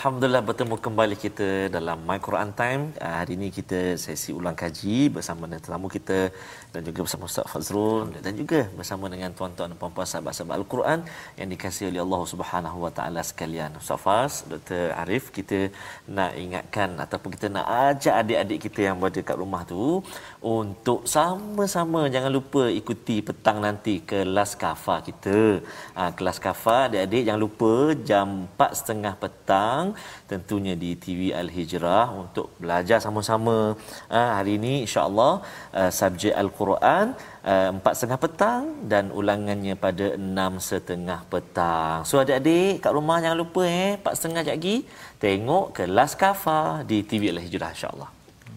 [0.00, 2.82] Alhamdulillah bertemu kembali kita dalam My Quran Time.
[2.96, 6.32] Uh, hari ini kita sesi ulang kaji bersama dengan tetamu kita
[6.72, 11.04] dan juga bersama Ustaz Fazrul dan juga bersama dengan tuan-tuan dan puan-puan sahabat-sahabat Al-Quran
[11.36, 13.76] yang dikasihi oleh Allah Subhanahu Wa Taala sekalian.
[13.76, 14.96] Ustaz Faz, Dr.
[15.02, 15.68] Arif, kita
[16.08, 20.00] nak ingatkan ataupun kita nak ajak adik-adik kita yang berada kat rumah tu
[20.40, 25.60] untuk sama-sama jangan lupa ikuti petang nanti kelas kafa kita.
[25.92, 27.72] Uh, kelas kafa adik-adik jangan lupa
[28.08, 29.84] jam 4.30 petang
[30.24, 33.76] tentunya di TV Al-Hijrah untuk belajar sama-sama.
[34.08, 35.44] Uh, hari ini insya-Allah
[35.76, 42.04] uh, subjek Al-Quran empat setengah petang dan ulangannya pada enam setengah petang.
[42.04, 44.84] So adik-adik kat rumah jangan lupa eh empat setengah lagi
[45.16, 48.10] tengok kelas kafa di TV Al-Hijrah insya-Allah.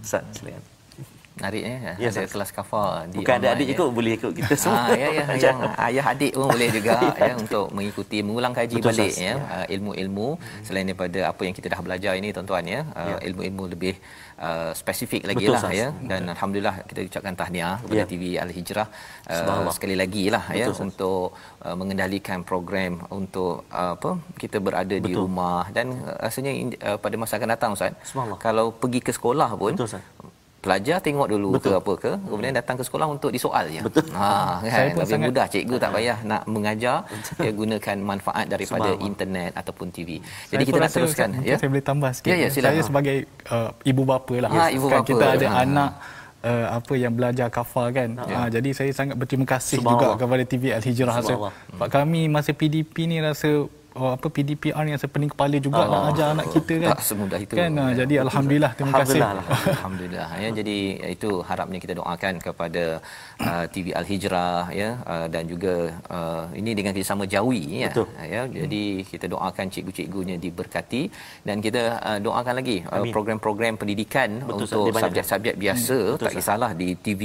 [0.04, 0.72] Ustaz silakan
[1.34, 1.78] menarik eh?
[1.98, 3.74] Ya, ada kelas kafa di bukan ada adik ya.
[3.74, 4.86] ikut boleh ikut kita semua?
[4.86, 5.58] Ha, ya ya yang
[5.89, 6.93] ayah adik pun boleh juga
[7.30, 7.34] ya.
[7.34, 9.36] untuk mengikuti mengulang kaji Betul balik ya, ya.
[9.41, 10.28] Uh, ilmu-ilmu.
[10.38, 10.63] Hmm.
[10.65, 13.17] selain daripada apa yang kita dah belajar ini tuan-tuan ya, uh, ya.
[13.30, 13.93] ilmu-ilmu lebih
[14.38, 15.74] uh, spesifik lagi Betul, lah sas.
[15.82, 15.88] ya.
[16.10, 16.32] Dan ya.
[16.38, 18.06] alhamdulillah kita ucapkan tahniah kepada ya.
[18.06, 18.88] TV Al Hijrah
[19.34, 21.34] uh, sekali lagi lah ya Betul, untuk
[21.65, 25.08] uh, mengendalikan program untuk uh, apa kita berada Betul.
[25.08, 25.65] di rumah.
[25.74, 26.52] Dan uh, rasanya
[26.88, 27.93] uh, pada masa akan datang ustaz
[28.38, 29.98] kalau pergi ke sekolah pun Betul,
[30.63, 31.76] pelajar tengok dulu Betul.
[31.76, 34.08] ke apa ke kemudian datang ke sekolah untuk disoal je Betul.
[34.15, 35.28] ha kan Saya lebih sangat...
[35.28, 36.97] mudah cikgu tak payah nak mengajar
[37.43, 39.08] dia gunakan manfaat daripada Semang.
[39.12, 40.10] internet ataupun TV
[40.47, 43.17] jadi saya kita nak teruskan saya, ya saya boleh tambah sikit ya, ya, saya sebagai
[43.52, 45.10] uh, ibu bapa lah ha, ibu kan bapa.
[45.12, 45.62] kita ada ha.
[45.67, 45.91] anak
[46.43, 48.10] uh, apa yang belajar kafar kan.
[48.28, 48.36] Ya.
[48.36, 51.34] Uh, jadi saya sangat berterima kasih juga kepada TV Al Hijrah rasa.
[51.49, 53.65] Sebab kami masa PDP ni rasa
[53.97, 55.99] oh, apa PDPR yang sepening kepala juga Allah.
[55.99, 56.89] nak ajar anak kita kan.
[56.93, 57.53] Tak semudah itu.
[57.58, 57.86] Kan ya.
[58.03, 59.73] jadi alhamdulillah terima alhamdulillah, kasih.
[59.77, 60.27] Alhamdulillah.
[60.43, 60.77] ya jadi
[61.15, 62.84] itu harapnya kita doakan kepada
[63.41, 65.73] uh, TV Al Hijrah ya uh, dan juga
[66.10, 67.91] uh, ini dengan kerjasama Jawi ya.
[67.91, 68.08] Betul.
[68.36, 68.41] ya.
[68.45, 71.01] Jadi kita doakan cikgu-cikgunya diberkati
[71.47, 74.67] dan kita uh, doakan lagi uh, program-program pendidikan Betul, untuk
[75.03, 76.12] subjek-subjek biasa hmm.
[76.15, 77.21] Betul, tak kisahlah di TV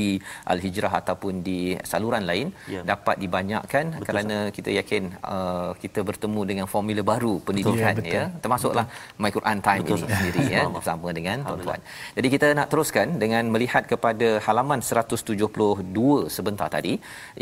[0.53, 2.83] Al Hijrah ataupun di saluran lain ya.
[2.83, 4.55] dapat dibanyakkan Betul, kerana sah.
[4.57, 8.43] kita yakin uh, kita bertemu dengan dengan formula baru pendidikan betul, ya, betul.
[8.45, 9.23] termasuklah betul.
[9.23, 9.99] My Quran Time betul.
[9.99, 11.81] ini sendiri ya bersama dengan tuan-tuan.
[12.19, 16.95] Jadi kita nak teruskan dengan melihat kepada halaman 172 sebentar tadi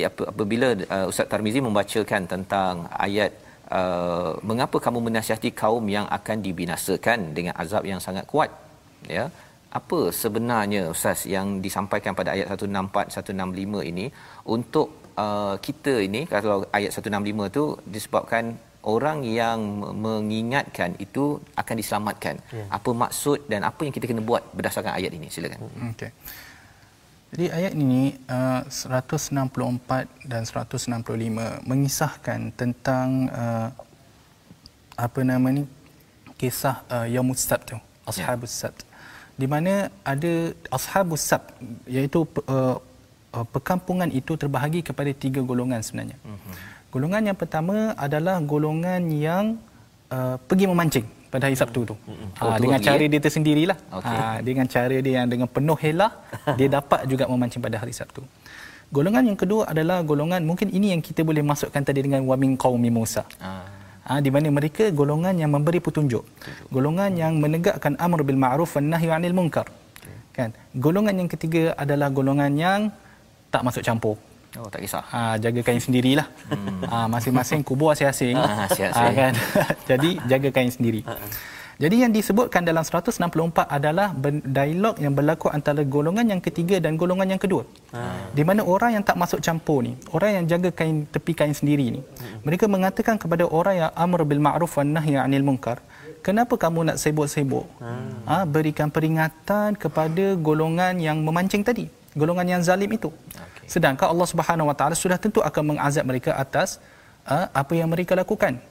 [0.03, 2.75] ya apabila uh, Ustaz Tarmizi membacakan tentang
[3.07, 3.33] ayat
[3.79, 8.51] uh, mengapa kamu menasihati kaum yang akan dibinasakan dengan azab yang sangat kuat
[9.17, 9.25] ya
[9.79, 14.07] apa sebenarnya ustaz yang disampaikan pada ayat 164 165 ini
[14.57, 14.89] untuk
[15.25, 18.45] uh, kita ini kalau ayat 165 tu disebabkan
[18.87, 19.59] orang yang
[19.93, 22.39] mengingatkan itu akan diselamatkan.
[22.55, 22.65] Ya.
[22.71, 25.27] Apa maksud dan apa yang kita kena buat berdasarkan ayat ini?
[25.27, 25.67] Silakan.
[25.93, 26.11] Okey.
[27.35, 33.69] Jadi ayat ini uh, 164 dan 165 mengisahkan tentang uh,
[34.95, 35.67] apa nama ni
[36.39, 38.71] kisah uh, Yaumus Sabt tu, Ashabus ya.
[38.71, 38.87] Sabt.
[39.37, 41.51] Di mana ada Ashabus Sabt
[41.91, 42.79] iaitu uh,
[43.35, 46.17] uh, perkampungan itu terbahagi kepada tiga golongan sebenarnya.
[46.23, 46.57] Uh-huh.
[46.97, 49.61] Golongan yang pertama adalah golongan yang
[50.09, 51.95] uh, pergi memancing pada hari Sabtu tu.
[52.09, 52.29] Hmm.
[52.41, 53.77] Ha, dengan cara dia tersendirilah.
[54.01, 54.17] Okay.
[54.17, 56.09] Ha, dengan cara dia yang dengan penuh helah,
[56.59, 58.25] dia dapat juga memancing pada hari Sabtu.
[58.97, 62.89] Golongan yang kedua adalah golongan mungkin ini yang kita boleh masukkan tadi dengan wamin qaumi
[62.89, 63.29] Musa.
[63.45, 63.69] Ah.
[64.09, 66.25] Ha, di mana mereka golongan yang memberi petunjuk.
[66.73, 69.69] Golongan yang menegakkan amr bil ma'ruf wan nahy 'anil munkar.
[70.33, 70.57] Kan?
[70.73, 72.81] Golongan yang ketiga adalah golongan yang
[73.53, 74.17] tak masuk campur.
[74.57, 75.05] Oh, tak kisah.
[75.13, 76.27] Ha, jaga kain sendirilah.
[76.49, 76.81] Hmm.
[76.89, 78.37] Ha, masing-masing kubur asing-asing.
[78.41, 79.33] Ha, ha, kan?
[79.91, 81.05] Jadi, jaga kain sendiri.
[81.05, 81.27] Ha, ha.
[81.77, 83.21] Jadi yang disebutkan dalam 164
[83.69, 84.09] adalah
[84.57, 87.69] dialog yang berlaku antara golongan yang ketiga dan golongan yang kedua.
[87.93, 88.33] Ha.
[88.33, 91.87] Di mana orang yang tak masuk campur ni, orang yang jaga kain tepi kain sendiri
[91.93, 92.49] ni, hmm.
[92.49, 95.85] mereka mengatakan kepada orang yang amr bil ma'ruf wan nahy 'anil munkar,
[96.25, 97.69] kenapa kamu nak sibuk-sibuk?
[97.85, 97.93] Ha.
[98.25, 103.13] ha berikan peringatan kepada golongan yang memancing tadi, golongan yang zalim itu.
[103.37, 103.46] Ha.
[103.67, 106.79] Sedangkan Allah Subhanahu Wa Taala sudah tentu akan mengazab mereka atas
[107.27, 108.63] uh, apa yang mereka lakukan.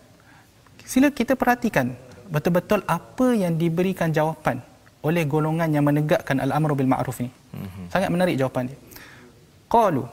[0.87, 1.93] Sila kita perhatikan
[2.31, 4.63] betul-betul apa yang diberikan jawapan
[5.05, 7.29] oleh golongan yang menegakkan al-amru bil ma'ruf ni.
[7.29, 7.85] Mm-hmm.
[7.93, 8.79] Sangat menarik jawapan dia.
[9.69, 10.03] Qalu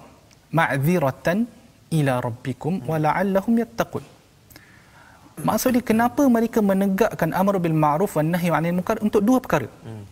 [0.53, 1.49] ma'dziratan
[1.97, 4.05] ila rabbikum wa la'allahum yattaqun.
[5.41, 9.69] Maksudnya kenapa mereka menegakkan amru bil ma'ruf wan nahy 'anil munkar untuk dua perkara.
[9.81, 10.05] Mm.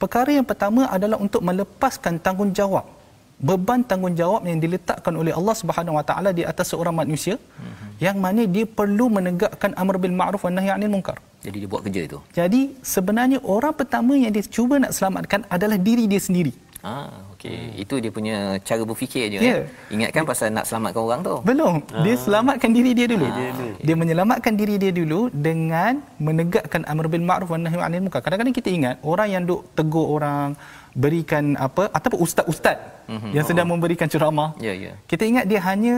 [0.00, 2.95] Perkara yang pertama adalah untuk melepaskan tanggungjawab
[3.36, 7.90] beban tanggungjawab yang diletakkan oleh Allah Subhanahu Wa Taala di atas seorang manusia mm-hmm.
[8.00, 11.20] yang mana dia perlu menegakkan amr bil ma'ruf wa nahy 'anil munkar.
[11.44, 12.18] Jadi dia buat kerja itu.
[12.32, 16.56] Jadi sebenarnya orang pertama yang dia cuba nak selamatkan adalah diri dia sendiri.
[16.86, 17.50] Ah, okey.
[17.50, 17.82] Hmm.
[17.82, 19.66] Itu dia punya cara berfikir je yeah.
[19.66, 19.92] eh.
[19.94, 21.34] Ingatkan pasal nak selamatkan orang tu.
[21.42, 21.82] Belum.
[22.06, 22.18] Dia ah.
[22.24, 23.26] selamatkan diri dia dulu.
[23.26, 23.70] Ah, okay.
[23.82, 28.22] Dia menyelamatkan diri dia dulu dengan menegakkan amr bil ma'ruf wa nahy 'anil munkar.
[28.22, 30.54] Kadang-kadang kita ingat orang yang duk tegur orang
[30.96, 32.80] berikan apa ataupun ustaz-ustaz
[33.12, 33.32] mm-hmm.
[33.36, 33.76] yang sedang oh.
[33.76, 34.56] memberikan ceramah.
[34.56, 34.84] Ya yeah, ya.
[34.88, 34.94] Yeah.
[35.04, 35.94] Kita ingat dia hanya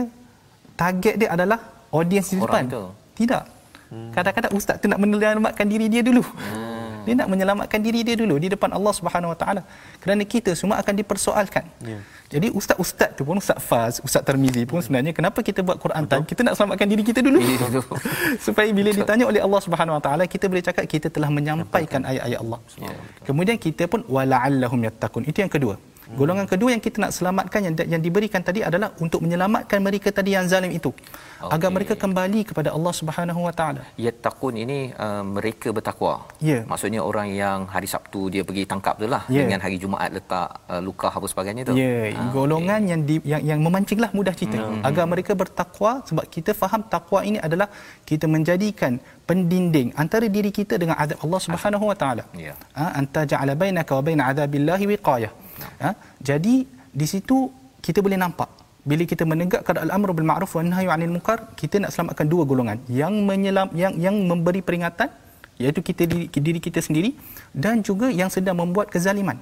[0.75, 1.59] target dia adalah
[1.95, 2.67] audiens di depan.
[2.67, 2.83] Itu.
[3.23, 3.43] Tidak.
[3.89, 4.11] Hmm.
[4.13, 6.21] Kadang-kadang ustaz tu nak menyelamatkan diri dia dulu.
[6.21, 6.78] Hmm.
[7.05, 9.61] Dia nak menyelamatkan diri dia dulu di depan Allah Subhanahu Wa Taala.
[10.03, 11.65] Kerana kita semua akan dipersoalkan.
[11.83, 12.01] Yeah.
[12.29, 16.25] Jadi ustaz-ustaz tu pun ustaz Faz, ustaz Termizi pun sebenarnya kenapa kita buat Quran time?
[16.31, 17.39] Kita nak selamatkan diri kita dulu.
[18.45, 22.39] Supaya bila ditanya oleh Allah Subhanahu Wa Taala kita boleh cakap kita telah menyampaikan ayat-ayat
[22.43, 22.59] Allah.
[22.77, 22.99] Yeah.
[23.27, 25.25] Kemudian kita pun wala'allahum yattaqun.
[25.25, 25.75] Itu yang kedua.
[26.17, 30.33] Golongan kedua yang kita nak selamatkan yang yang diberikan tadi adalah untuk menyelamatkan mereka tadi
[30.33, 30.89] yang zalim itu.
[30.89, 31.53] Okay.
[31.53, 33.81] Agar mereka kembali kepada Allah Subhanahu Wa Taala.
[33.93, 36.25] Yattaqun ini uh, mereka bertakwa.
[36.41, 36.65] Yeah.
[36.65, 39.45] Maksudnya orang yang hari Sabtu dia pergi tangkap tu lah yeah.
[39.45, 41.73] dengan hari Jumaat letak uh, luka apa sebagainya tu.
[41.77, 42.17] Ya, yeah.
[42.17, 42.91] ha, golongan okay.
[42.91, 44.57] yang di, yang yang memancinglah mudah cerita.
[44.57, 44.87] Mm-hmm.
[44.89, 47.69] Agar mereka bertakwa sebab kita faham takwa ini adalah
[48.09, 48.97] kita menjadikan
[49.29, 52.23] pendinding antara diri kita dengan adab Allah Subhanahu Wa Taala.
[52.33, 52.57] Ya.
[52.73, 55.31] Ha, anta ja'ala bainaka wa bain adabillahi wiqayah.
[55.83, 55.91] Ha?
[56.29, 56.67] Jadi
[57.01, 58.49] di situ kita boleh nampak
[58.89, 62.77] bila kita menegakkan al-amru bil ma'ruf wa nahyu 'anil munkar kita nak selamatkan dua golongan
[62.87, 65.11] yang menyelam yang yang memberi peringatan
[65.59, 67.11] iaitu kita diri, diri kita sendiri
[67.51, 69.37] dan juga yang sedang membuat kezaliman.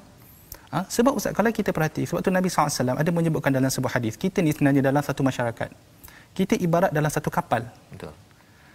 [0.73, 0.83] Ha?
[0.89, 4.43] Sebab Ustaz, kalau kita perhati, sebab tu Nabi SAW ada menyebutkan dalam sebuah hadis, kita
[4.43, 5.69] ni sebenarnya dalam satu masyarakat.
[6.35, 7.63] Kita ibarat dalam satu kapal.
[7.93, 8.11] Betul.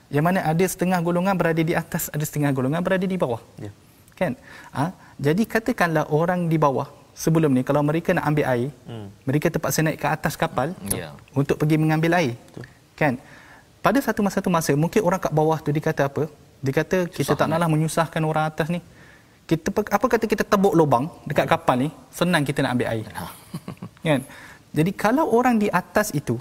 [0.08, 3.42] Yang mana ada setengah golongan berada di atas, ada setengah golongan berada di bawah.
[3.60, 3.70] Ya.
[4.16, 4.38] Kan?
[4.72, 4.96] Ha?
[5.20, 6.88] Jadi katakanlah orang di bawah,
[7.22, 9.06] sebelum ni kalau mereka nak ambil air, hmm.
[9.28, 11.14] mereka terpaksa naik ke atas kapal Ya.
[11.40, 12.34] untuk pergi mengambil air.
[12.98, 13.14] Kan?
[13.84, 16.26] Pada satu masa satu masa mungkin orang kat bawah tu dia kata apa?
[16.62, 18.80] Dia kata kita tak naklah menyusahkan orang atas ni.
[19.46, 23.06] Kita apa kata kita tebuk lubang dekat kapal ni, senang kita nak ambil air.
[24.06, 24.20] kan?
[24.72, 26.38] Jadi kalau orang di atas itu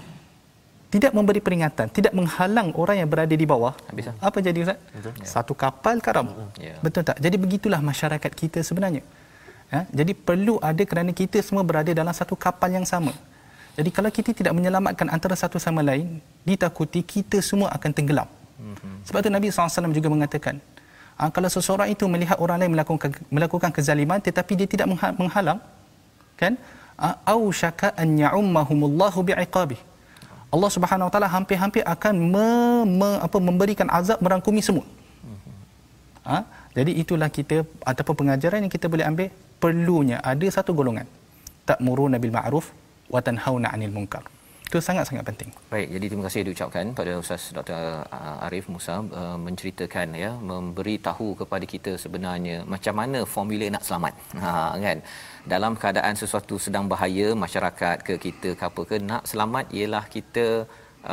[0.92, 4.14] tidak memberi peringatan, tidak menghalang orang yang berada di bawah, Habis lah.
[4.28, 4.78] apa jadi Ustaz?
[5.24, 6.26] Satu kapal karam.
[6.60, 6.76] Ya.
[6.84, 7.16] Betul tak?
[7.16, 9.02] Jadi begitulah masyarakat kita sebenarnya.
[9.72, 9.88] Ha?
[9.88, 13.16] Jadi perlu ada kerana kita semua berada dalam satu kapal yang sama.
[13.72, 18.28] Jadi kalau kita tidak menyelamatkan antara satu sama lain, ditakuti kita semua akan tenggelam.
[18.60, 18.94] Mm-hmm.
[19.08, 20.60] Sebab tu Nabi SAW juga mengatakan,
[21.16, 25.58] ha, kalau seseorang itu melihat orang lain melakukan melakukan kezaliman tetapi dia tidak mengha- menghalang,
[26.36, 26.60] kan?
[27.24, 29.80] Au syaka an ya'ummahumullahu bi'iqabih.
[30.52, 32.48] Allah Subhanahu Wa Taala hampir-hampir akan me,
[32.84, 34.84] me, apa, memberikan azab merangkumi semua.
[36.28, 36.44] Ha?
[36.76, 41.06] Jadi itulah kita ataupun pengajaran yang kita boleh ambil perlunya ada satu golongan
[41.70, 42.66] ta'muruna bil ma'ruf
[43.14, 44.24] wa tanhauna 'anil munkar.
[44.72, 45.50] Itu sangat-sangat penting.
[45.72, 47.80] Baik, jadi terima kasih diucapkan pada Ustaz Dr.
[48.46, 54.14] Arif Musa uh, menceritakan ya, memberi tahu kepada kita sebenarnya macam mana formula nak selamat.
[54.44, 54.52] Ha
[54.86, 54.98] kan.
[55.52, 60.46] Dalam keadaan sesuatu sedang bahaya masyarakat ke kita ke apa ke nak selamat ialah kita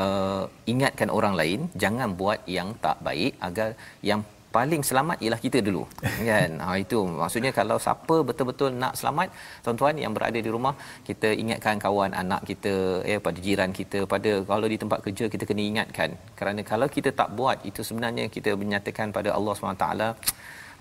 [0.01, 3.69] uh, ingatkan orang lain jangan buat yang tak baik agar
[4.11, 4.23] yang
[4.55, 5.83] paling selamat ialah kita dulu
[6.29, 6.51] kan?
[6.65, 6.99] Ha itu.
[7.21, 9.27] Maksudnya kalau siapa betul-betul nak selamat
[9.65, 10.73] tuan-tuan yang berada di rumah
[11.09, 12.73] kita ingatkan kawan anak kita
[13.11, 16.09] ya pada jiran kita pada kalau di tempat kerja kita kena ingatkan.
[16.39, 19.87] Kerana kalau kita tak buat itu sebenarnya kita menyatakan pada Allah SWT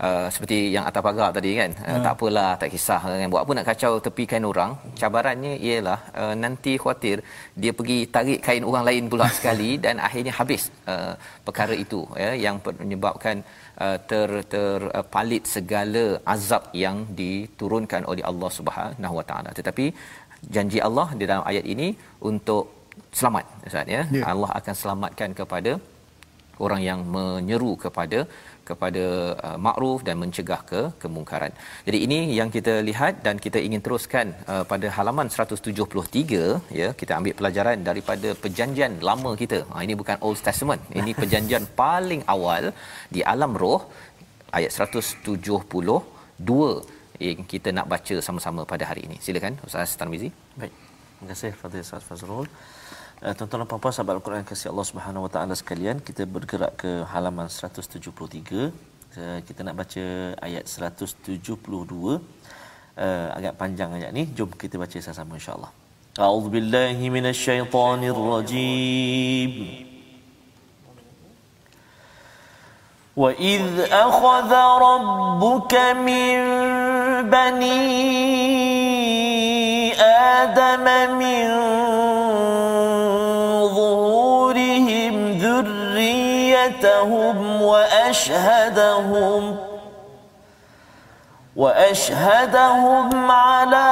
[0.06, 1.70] Uh, seperti yang atas pagar tadi kan?
[1.88, 3.00] Uh, tak apalah tak kisah.
[3.20, 4.70] Kan buat apa nak kacau tepikan orang.
[5.00, 7.18] Cabarannya ialah uh, nanti khuatir
[7.62, 11.12] dia pergi tarik kain orang lain pula sekali dan akhirnya habis uh,
[11.46, 12.30] perkara itu ya.
[12.44, 13.36] Yang menyebabkan
[13.84, 19.52] uh, ter terpalit uh, segala azab yang diturunkan oleh Allah Subhanahu Wa Taala.
[19.60, 19.86] Tetapi
[20.56, 21.90] janji Allah di dalam ayat ini
[22.30, 22.64] untuk
[23.18, 24.02] selamat Ustaz ya.
[24.18, 24.24] Ya.
[24.32, 25.72] Allah akan selamatkan kepada
[26.64, 28.18] orang yang menyeru kepada
[28.70, 29.04] kepada
[29.46, 31.52] uh, makruf dan mencegah ke kemungkaran.
[31.86, 37.12] Jadi ini yang kita lihat dan kita ingin teruskan uh, pada halaman 173 ya kita
[37.18, 39.58] ambil pelajaran daripada perjanjian lama kita.
[39.72, 40.82] Ha, ini bukan Old Testament.
[41.00, 42.64] Ini perjanjian paling awal
[43.16, 43.80] di alam roh
[44.58, 45.36] ayat 172
[47.26, 49.16] yang kita nak baca sama-sama pada hari ini.
[49.26, 50.30] Silakan Ustaz Tarmizi.
[50.60, 50.74] Baik.
[51.18, 52.46] Terima kasih Fadil Ustaz Fazrul.
[53.23, 56.91] Uh, tuan-tuan dan puan-puan sahabat Al-Quran kasih Allah Subhanahu Wa Taala sekalian, kita bergerak ke
[57.13, 58.73] halaman 173.
[59.13, 60.05] Uh, kita nak baca
[60.47, 61.39] ayat 172.
[63.05, 64.23] Uh, agak panjang ayat ni.
[64.37, 65.71] Jom kita baca sama-sama insya-Allah.
[66.25, 69.55] A'udzu billahi minasyaitonir rajim.
[73.17, 74.51] وإذ أخذ
[74.89, 76.37] ربك من
[77.29, 77.83] بني
[80.01, 80.85] آدم
[81.21, 81.49] من
[86.82, 89.56] ذريتهم وأشهدهم
[91.56, 93.88] وأشهدهم على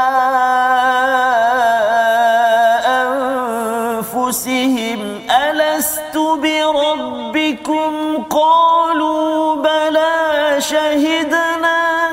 [4.06, 12.10] أنفسهم ألست بربكم؟ قالوا بلى شهدنا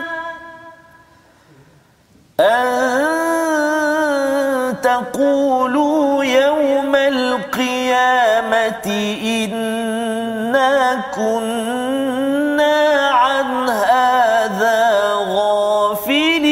[2.39, 2.83] أن
[4.81, 8.85] تقولوا يوم القيامة
[9.23, 9.62] إنا
[11.16, 12.78] كنا
[13.22, 14.80] عن هذا
[15.36, 16.48] غافلين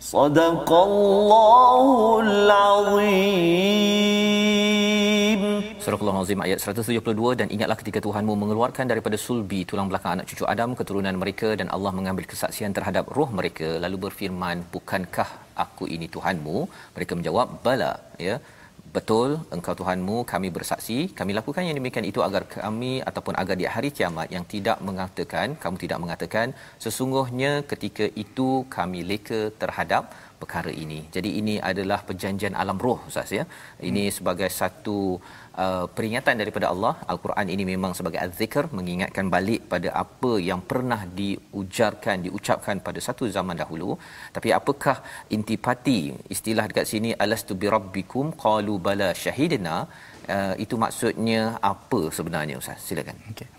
[0.00, 1.86] صدق الله
[2.26, 3.70] العظيم
[5.84, 10.44] Surah Al-Azim ayat 172 dan ingatlah ketika Tuhanmu mengeluarkan daripada sulbi tulang belakang anak cucu
[10.52, 15.28] Adam keturunan mereka dan Allah mengambil kesaksian terhadap roh mereka lalu berfirman bukankah
[15.64, 16.58] aku ini Tuhanmu
[16.96, 17.92] mereka menjawab bala
[18.26, 18.36] ya
[18.97, 23.65] betul engkau Tuhanmu kami bersaksi kami lakukan yang demikian itu agar kami ataupun agar di
[23.73, 26.47] hari kiamat yang tidak mengatakan kamu tidak mengatakan
[26.85, 30.05] sesungguhnya ketika itu kami leka terhadap
[30.41, 30.99] perkara ini.
[31.15, 33.43] Jadi ini adalah perjanjian alam roh Ustaz ya.
[33.89, 34.97] Ini sebagai satu
[35.63, 36.93] uh, peringatan daripada Allah.
[37.11, 43.25] Al-Quran ini memang sebagai az-zikr mengingatkan balik pada apa yang pernah diujarkan, diucapkan pada satu
[43.37, 43.91] zaman dahulu.
[44.35, 44.97] Tapi apakah
[45.35, 45.99] intipati
[46.35, 49.75] istilah dekat sini alastu birabbikum qalu bala syahidna
[50.35, 51.41] uh, itu maksudnya
[51.73, 52.79] apa sebenarnya Ustaz?
[52.87, 53.17] Silakan.
[53.31, 53.49] Okey.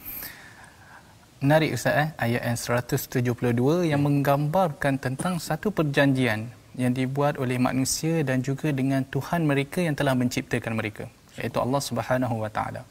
[1.45, 6.49] Menarik Ustaz eh ayat yang 172 yang menggambarkan tentang satu perjanjian
[6.81, 11.05] yang dibuat oleh manusia dan juga dengan Tuhan mereka yang telah menciptakan mereka
[11.41, 12.83] iaitu Allah Subhanahu Wa Taala.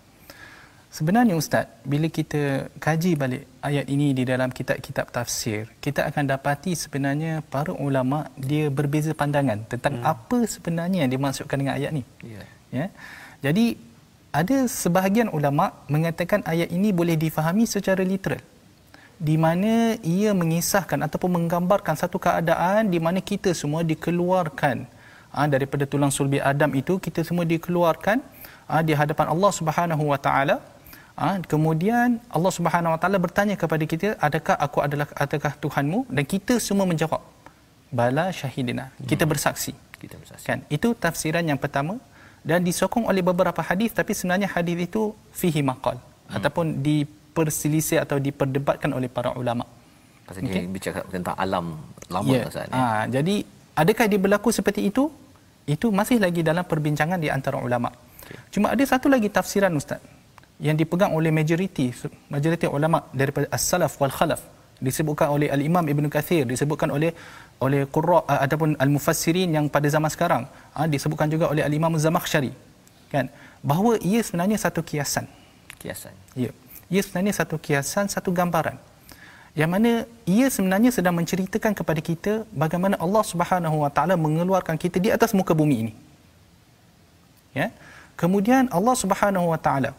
[0.95, 6.71] Sebenarnya Ustaz, bila kita kaji balik ayat ini di dalam kitab-kitab tafsir, kita akan dapati
[6.71, 10.07] sebenarnya para ulama dia berbeza pandangan tentang hmm.
[10.13, 12.03] apa sebenarnya yang dimaksudkan dengan ayat ni.
[12.23, 12.47] Yeah.
[12.71, 12.85] Ya.
[13.43, 13.75] Jadi
[14.31, 18.39] ada sebahagian ulama mengatakan ayat ini boleh difahami secara literal
[19.15, 24.83] di mana ia mengisahkan ataupun menggambarkan satu keadaan di mana kita semua dikeluarkan
[25.31, 28.19] ha, daripada tulang sulbi Adam itu kita semua dikeluarkan
[28.71, 30.55] ha, di hadapan Allah Subhanahu Wa Taala
[31.19, 36.23] ha, kemudian Allah Subhanahu Wa Taala bertanya kepada kita adakah aku adalah adakah Tuhanmu dan
[36.33, 37.21] kita semua menjawab
[37.99, 39.31] bala syahidina kita hmm.
[39.31, 41.95] bersaksi kita bersaksi kan itu tafsiran yang pertama
[42.45, 45.01] dan disokong oleh beberapa hadis tapi sebenarnya hadis itu
[45.33, 46.35] fihi maqal hmm.
[46.37, 49.65] ataupun diperselisih atau diperdebatkan oleh para ulama.
[50.29, 50.65] Pasal okay.
[50.65, 51.65] dia bicara tentang alam
[52.13, 52.49] lama yeah.
[52.49, 52.69] Ustaz.
[52.69, 53.35] Ha, jadi
[53.81, 55.09] adakah dia berlaku seperti itu?
[55.65, 57.89] Itu masih lagi dalam perbincangan di antara ulama.
[58.25, 58.37] Okay.
[58.57, 60.01] Cuma ada satu lagi tafsiran ustaz
[60.57, 61.93] yang dipegang oleh majoriti
[62.33, 64.41] majoriti ulama daripada as-salaf wal khalaf.
[64.81, 67.13] Disebutkan oleh al-Imam Ibn Kathir disebutkan oleh
[67.63, 70.43] oleh qurra uh, ataupun al-mufassirin yang pada zaman sekarang.
[70.73, 72.51] Uh, disebutkan juga oleh al-Imam Zamakhsyari
[73.13, 73.29] kan?
[73.61, 75.29] Bahawa ia sebenarnya satu kiasan.
[75.79, 76.11] Kiasan.
[76.33, 76.51] Ya.
[76.89, 78.75] Ia sebenarnya satu kiasan satu gambaran.
[79.55, 79.91] Yang mana
[80.27, 85.31] ia sebenarnya sedang menceritakan kepada kita bagaimana Allah Subhanahu Wa Taala mengeluarkan kita di atas
[85.31, 85.93] muka bumi ini.
[87.55, 87.71] Ya
[88.15, 89.91] kemudian Allah Subhanahu Wa Taala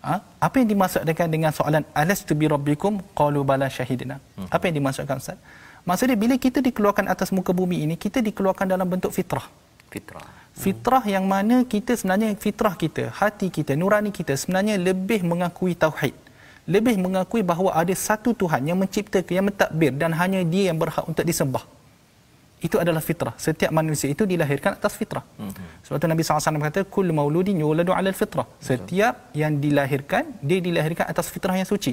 [0.00, 0.16] Ha?
[0.40, 4.16] Apa yang dimaksudkan dengan soalan alastu bi rabbikum qalu bala syahidna?
[4.32, 4.48] Hmm.
[4.48, 5.36] Apa yang dimaksudkan Ustaz?
[5.84, 9.44] Maksudnya bila kita dikeluarkan atas muka bumi ini, kita dikeluarkan dalam bentuk fitrah.
[9.92, 10.24] Fitrah.
[10.56, 16.16] Fitrah yang mana kita sebenarnya fitrah kita, hati kita, nurani kita sebenarnya lebih mengakui tauhid.
[16.68, 21.04] Lebih mengakui bahawa ada satu Tuhan yang menciptakan, yang mentadbir dan hanya dia yang berhak
[21.04, 21.64] untuk disembah
[22.66, 23.34] itu adalah fitrah.
[23.46, 25.24] Setiap manusia itu dilahirkan atas fitrah.
[25.40, 25.66] Mm-hmm.
[25.84, 28.46] Sebab itu Nabi SAW kata, Kul mauludin yuladu ala fitrah.
[28.68, 31.92] Setiap yang dilahirkan, dia dilahirkan atas fitrah yang suci.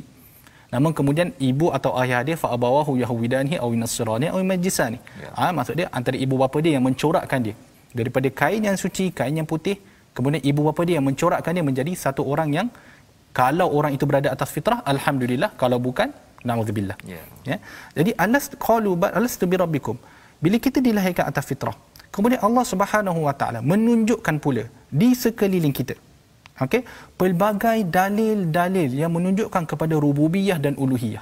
[0.74, 5.00] Namun kemudian ibu atau ayah dia fa'abawahu yahwidani aw nasrani aw majisani.
[5.24, 5.32] Ya.
[5.40, 7.56] Ha, maksud dia antara ibu bapa dia yang mencorakkan dia
[8.00, 9.80] daripada kain yang suci, kain yang putih,
[10.16, 12.68] kemudian ibu bapa dia yang mencorakkan dia menjadi satu orang yang
[13.32, 16.10] kalau orang itu berada atas fitrah, alhamdulillah, kalau bukan,
[16.48, 16.98] naudzubillah.
[17.06, 17.22] Ya.
[17.46, 17.58] ya.
[17.98, 19.98] Jadi alas qalu alas tu bi rabbikum
[20.44, 21.76] bila kita dilahirkan atas fitrah
[22.14, 25.96] kemudian Allah Subhanahu Wa Taala menunjukkan pula di sekeliling kita.
[26.58, 26.82] Okey?
[27.14, 31.22] Pelbagai dalil-dalil yang menunjukkan kepada rububiyah dan uluhiyah.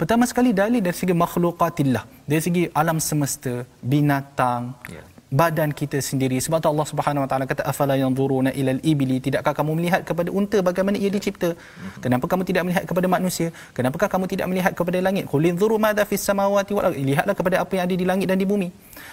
[0.00, 6.36] Pertama sekali dalil dari segi makhluqatillah dari segi alam semesta binatang yeah badan kita sendiri.
[6.44, 10.30] Sebab tu Allah Subhanahu Wa Taala kata afala yanzuruna ilal ibli tidakkah kamu melihat kepada
[10.38, 11.54] unta bagaimana ia dicipta?
[12.04, 13.48] Kenapa kamu tidak melihat kepada manusia?
[13.76, 15.30] Kenapakah kamu tidak melihat kepada langit?
[15.30, 18.46] Qul inzuru madza fis samawati wal lihatlah kepada apa yang ada di langit dan di
[18.52, 18.68] bumi.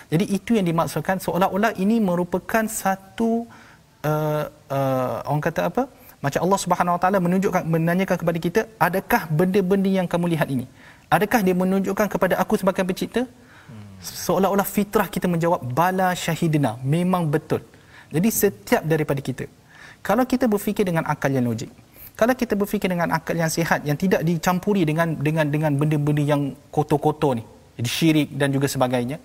[0.09, 3.45] Jadi itu yang dimaksudkan seolah-olah ini merupakan satu
[4.01, 5.86] uh, uh, orang kata apa?
[6.18, 10.65] Macam Allah Subhanahu Wa Taala menunjukkan menanyakan kepada kita adakah benda-benda yang kamu lihat ini?
[11.13, 13.22] Adakah dia menunjukkan kepada aku sebagai pencipta
[14.01, 16.77] seolah-olah fitrah kita menjawab bala syahidina.
[16.81, 17.61] Memang betul.
[18.13, 19.45] Jadi setiap daripada kita
[20.07, 21.71] kalau kita berfikir dengan akal yang logik
[22.17, 26.41] kalau kita berfikir dengan akal yang sihat yang tidak dicampuri dengan dengan dengan benda-benda yang
[26.75, 27.43] kotor-kotor ni
[27.77, 29.17] jadi syirik dan juga sebagainya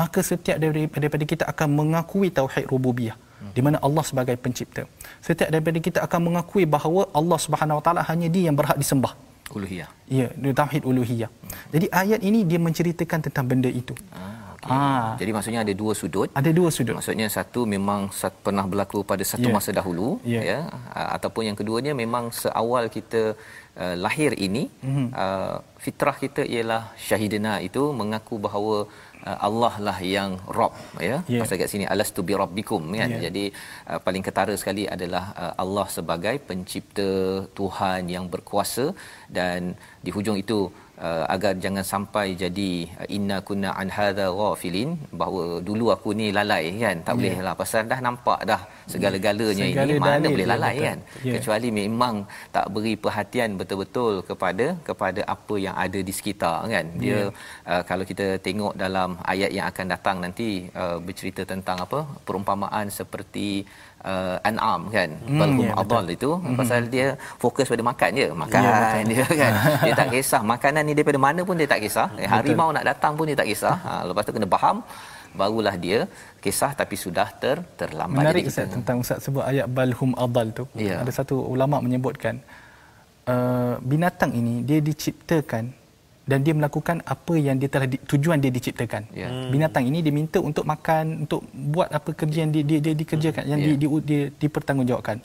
[0.00, 3.16] maka setiap daripada kita akan mengakui tauhid rububiyah
[3.56, 4.82] di mana Allah sebagai pencipta.
[5.24, 9.12] Setiap daripada kita akan mengakui bahawa Allah Subhanahu Wa Taala hanya dia yang berhak disembah
[9.54, 9.90] uluhiyah.
[10.10, 11.30] Ya, tauhid uluhiyah.
[11.30, 11.50] Hmm.
[11.74, 13.94] Jadi ayat ini dia menceritakan tentang benda itu.
[14.10, 14.70] Ah, okay.
[14.72, 15.12] ah.
[15.20, 16.28] Jadi maksudnya ada dua sudut.
[16.40, 16.94] Ada dua sudut.
[16.98, 18.10] Maksudnya satu memang
[18.46, 19.56] pernah berlaku pada satu yeah.
[19.56, 20.44] masa dahulu yeah.
[20.50, 20.58] ya
[21.16, 23.22] ataupun yang keduanya memang seawal kita
[23.82, 25.08] uh, lahir ini mm-hmm.
[25.12, 29.05] uh, fitrah kita ialah syahidina itu mengaku bahawa uh,
[29.46, 30.72] Allah lah yang Rob
[31.08, 31.40] ya yeah.
[31.42, 33.22] pasal kat sini alastu bi rabbikum kan yeah.
[33.26, 33.44] jadi
[33.90, 37.10] uh, paling ketara sekali adalah uh, Allah sebagai pencipta
[37.58, 38.86] Tuhan yang berkuasa
[39.38, 39.74] dan
[40.06, 40.58] di hujung itu
[41.06, 42.70] uh, agar jangan sampai jadi
[43.00, 44.90] uh, inna kunna an hadza ghafilin
[45.20, 47.18] bahawa dulu aku ni lalai kan tak yeah.
[47.20, 48.60] boleh lah pasal dah nampak dah
[48.92, 50.86] segala-galanya Segala ini mana boleh lalai betul.
[50.88, 51.34] kan yeah.
[51.36, 52.14] kecuali memang
[52.56, 57.28] tak beri perhatian betul-betul kepada kepada apa yang ada di sekitar kan dia yeah.
[57.70, 60.48] uh, kalau kita tengok dalam ayat yang akan datang nanti
[60.82, 63.48] uh, bercerita tentang apa perumpamaan seperti
[64.12, 65.10] uh, an'am kan.
[65.28, 66.56] Hmm, balhum ya, adall itu hmm.
[66.60, 67.06] pasal dia
[67.42, 68.74] fokus pada makan je makan ya,
[69.10, 69.52] dia kan.
[69.86, 72.08] Dia tak kisah makanan ni daripada mana pun dia tak kisah.
[72.22, 73.76] Eh, harimau nak datang pun dia tak kisah.
[73.86, 74.78] Ha, lepas tu kena faham
[75.40, 75.98] barulah dia
[76.44, 80.64] kisah tapi sudah ter terlambat menarik Ustaz tentang Ustaz sebut ayat balhum adall tu.
[80.86, 80.96] Ya.
[81.02, 82.34] ada satu ulama menyebutkan
[83.34, 85.64] uh, binatang ini dia diciptakan
[86.26, 89.02] dan dia melakukan apa yang dia telah di, tujuan dia diciptakan.
[89.14, 89.30] Ya.
[89.30, 89.54] Hmm.
[89.54, 93.60] Binatang ini diminta untuk makan, untuk buat apa kerja yang dia dia, dia dikerjakan, yang
[93.62, 93.66] Ya.
[93.70, 95.22] di, di, di, dipertanggungjawabkan.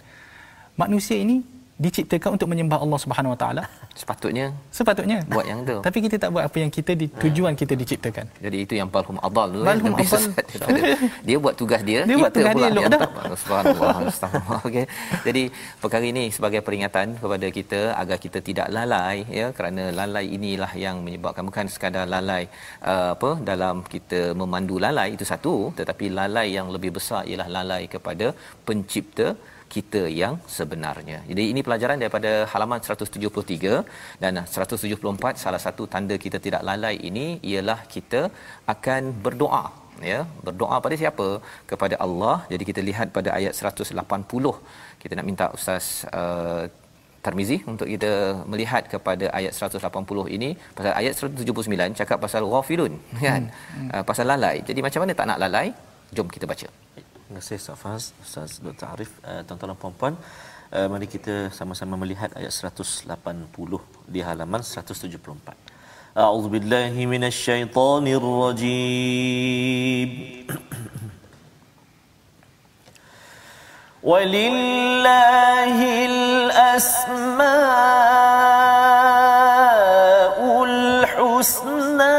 [0.78, 1.42] Manusia ini
[1.86, 3.64] diciptakan untuk menyembah Allah Subhanahu Wa Taala
[4.02, 5.18] Sepatutnya sepatutnya.
[5.36, 5.78] buat yang tu.
[5.88, 8.26] Tapi kita tak buat apa yang kita di tujuan kita diciptakan.
[8.46, 10.24] Jadi itu yang balhum adal tu Balhum adal.
[10.52, 10.82] daripada
[11.28, 13.12] dia buat tugas dia Dia buat tugas pula dia, yang tak.
[13.42, 14.86] Subhanallah astagfirullah okey
[15.28, 15.44] jadi
[15.84, 20.98] perkara ini sebagai peringatan kepada kita agar kita tidak lalai ya kerana lalai inilah yang
[21.06, 22.44] menyebabkan bukan sekadar lalai
[22.92, 27.84] uh, apa dalam kita memandu lalai itu satu tetapi lalai yang lebih besar ialah lalai
[27.96, 28.30] kepada
[28.68, 29.28] pencipta
[29.74, 31.18] kita yang sebenarnya.
[31.30, 33.76] Jadi ini pelajaran daripada halaman 173
[34.24, 38.22] dan 174 salah satu tanda kita tidak lalai ini ialah kita
[38.74, 39.64] akan berdoa
[40.12, 40.20] ya.
[40.48, 41.28] Berdoa pada siapa?
[41.72, 42.36] Kepada Allah.
[42.52, 44.54] Jadi kita lihat pada ayat 180
[45.02, 45.88] kita nak minta ustaz
[46.20, 46.64] uh,
[47.26, 48.12] Tarmizi untuk kita
[48.52, 50.50] melihat kepada ayat 180 ini.
[50.78, 52.94] Pasal ayat 179 cakap pasal ghafilun
[53.26, 53.44] kan?
[53.76, 53.90] Hmm.
[53.94, 54.56] uh, pasal lalai.
[54.70, 55.68] Jadi macam mana tak nak lalai?
[56.18, 56.68] Jom kita baca
[57.31, 58.87] Terima kasih Ustaz Faz, Ustaz Dr.
[58.93, 60.15] Arif, uh, tuan-tuan dan puan-puan.
[60.75, 63.09] Uh, mari kita sama-sama melihat ayat 180
[64.15, 65.55] di halaman 174.
[66.17, 70.11] A'udzu billahi minasyaitonir rajim.
[74.07, 77.47] ولله الأسماء
[80.65, 82.19] الحسنى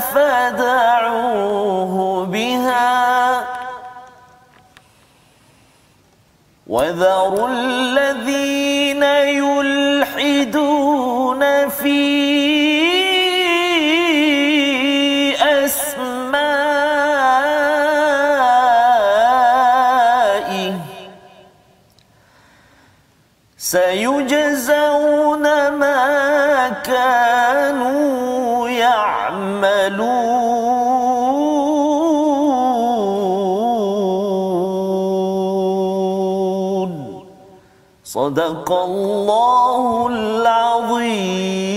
[0.00, 1.94] فادعوه
[2.26, 2.91] بها
[6.73, 9.03] وذروا الذين
[9.93, 10.89] يلحدون
[11.69, 12.01] في
[15.65, 16.73] أسمائه
[23.57, 25.45] سيجزون
[38.12, 41.68] صدق الله العظيم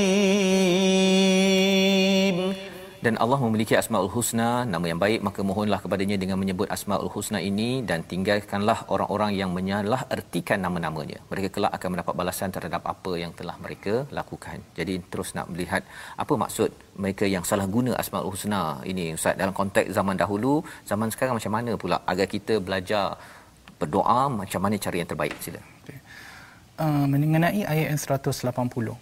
[3.06, 7.40] dan Allah memiliki asmaul husna nama yang baik maka mohonlah kepadanya dengan menyebut asmaul husna
[7.50, 13.12] ini dan tinggalkanlah orang-orang yang menyalah ertikan nama-namanya mereka kelak akan mendapat balasan terhadap apa
[13.24, 15.82] yang telah mereka lakukan jadi terus nak melihat
[16.24, 16.70] apa maksud
[17.04, 18.62] mereka yang salah guna asmaul husna
[18.92, 20.54] ini ustaz dalam konteks zaman dahulu
[20.92, 23.06] zaman sekarang macam mana pula agar kita belajar
[23.82, 25.62] berdoa macam mana cara yang terbaik sila
[26.85, 28.97] uh, mengenai ayat yang 180.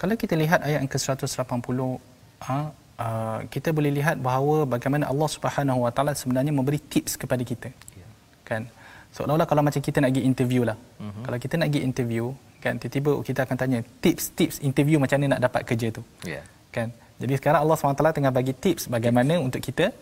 [0.00, 2.68] Kalau kita lihat ayat yang ke-180, uh,
[3.04, 7.68] uh, kita boleh lihat bahawa bagaimana Allah Subhanahu Wa Taala sebenarnya memberi tips kepada kita.
[8.00, 8.06] Ya.
[8.48, 8.62] Kan?
[9.14, 10.76] Seolah-olah kalau macam kita nak pergi interview lah.
[10.98, 11.22] Uh-huh.
[11.26, 12.24] Kalau kita nak pergi interview,
[12.64, 16.02] kan tiba-tiba kita akan tanya tips-tips interview macam mana nak dapat kerja tu.
[16.26, 16.42] ya
[16.74, 16.90] Kan?
[17.22, 19.94] Jadi sekarang Allah SWT tengah bagi tips bagaimana untuk kita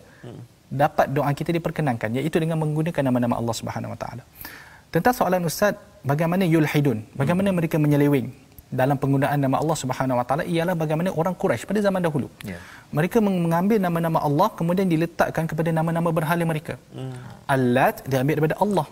[0.83, 4.23] dapat doa kita diperkenankan iaitu dengan menggunakan nama-nama Allah Subhanahu Wa Taala.
[4.93, 5.73] Tentang soalan ustaz
[6.11, 6.97] bagaimana yulhidun?
[7.19, 8.27] Bagaimana mereka menyeleweng
[8.79, 12.27] dalam penggunaan nama Allah Subhanahu Wa Taala ialah bagaimana orang Quraisy pada zaman dahulu.
[12.51, 12.57] Ya.
[12.97, 16.75] Mereka meng- mengambil nama-nama Allah kemudian diletakkan kepada nama-nama berhala mereka.
[16.97, 17.13] Hmm.
[17.55, 18.87] Al-Lat diambil daripada Allah.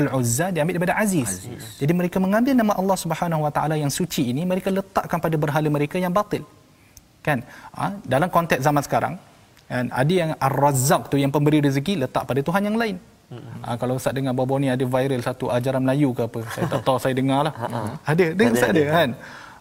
[0.00, 1.30] Al-Uzza diambil daripada Aziz.
[1.30, 1.62] Aziz.
[1.80, 5.68] Jadi mereka mengambil nama Allah Subhanahu Wa Taala yang suci ini mereka letakkan pada berhala
[5.76, 6.42] mereka yang batil.
[7.26, 7.40] Kan?
[7.78, 7.86] Ha?
[8.12, 9.14] dalam konteks zaman sekarang
[9.64, 12.96] kan ada yang Ar-Razzaq tu yang pemberi rezeki letak pada Tuhan yang lain.
[13.64, 16.40] Ha, kalau Ustaz dengar baru ni ada viral satu ajaran Melayu ke apa.
[16.52, 17.52] Saya tak tahu saya dengar lah.
[18.04, 19.10] Ada, ada Ustaz ada kan.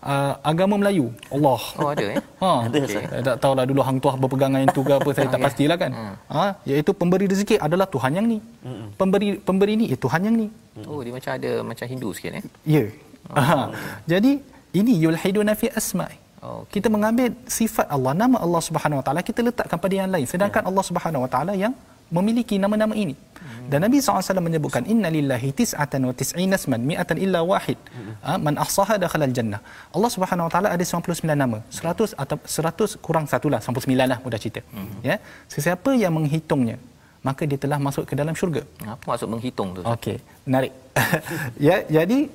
[0.04, 1.16] Uh, agama Melayu.
[1.32, 1.62] Allah.
[1.80, 3.04] oh ada eh Ha, Ada, Ustaz.
[3.08, 5.92] saya tak tahulah dulu hang tuah berpegangan yang tu ke apa saya tak pastilah kan.
[6.28, 8.38] Ha, iaitu pemberi rezeki adalah Tuhan yang ni.
[9.00, 10.48] Pemberi pemberi ni ya Tuhan yang ni.
[10.84, 12.84] oh dia macam ada macam Hindu sikit eh Ya.
[13.32, 13.72] Ha.
[14.04, 14.32] Jadi
[14.76, 16.20] ini yulhiduna fi asma'i.
[16.44, 20.28] Oh, Kita mengambil sifat Allah, nama Allah Subhanahu Wa Taala kita letakkan pada yang lain.
[20.28, 21.72] Sedangkan Allah Subhanahu Wa Taala yang
[22.12, 23.16] memiliki nama-nama ini.
[23.72, 27.80] Dan Nabi SAW menyebutkan inna lillahi tis'atan wa tis'ina asman mi'atan illa wahid.
[28.26, 29.62] Ha, man ahsaha dakhala al-jannah.
[29.96, 31.60] Allah Subhanahu Wa Taala ada 99 nama.
[31.82, 34.62] 100 atau 100 kurang satu lah, 99 lah mudah cerita.
[35.10, 35.18] Ya.
[35.54, 36.78] Sesiapa yang menghitungnya
[37.28, 38.62] maka dia telah masuk ke dalam syurga.
[38.94, 40.74] apa maksud menghitung tu Okey, menarik.
[41.68, 42.28] ya, jadi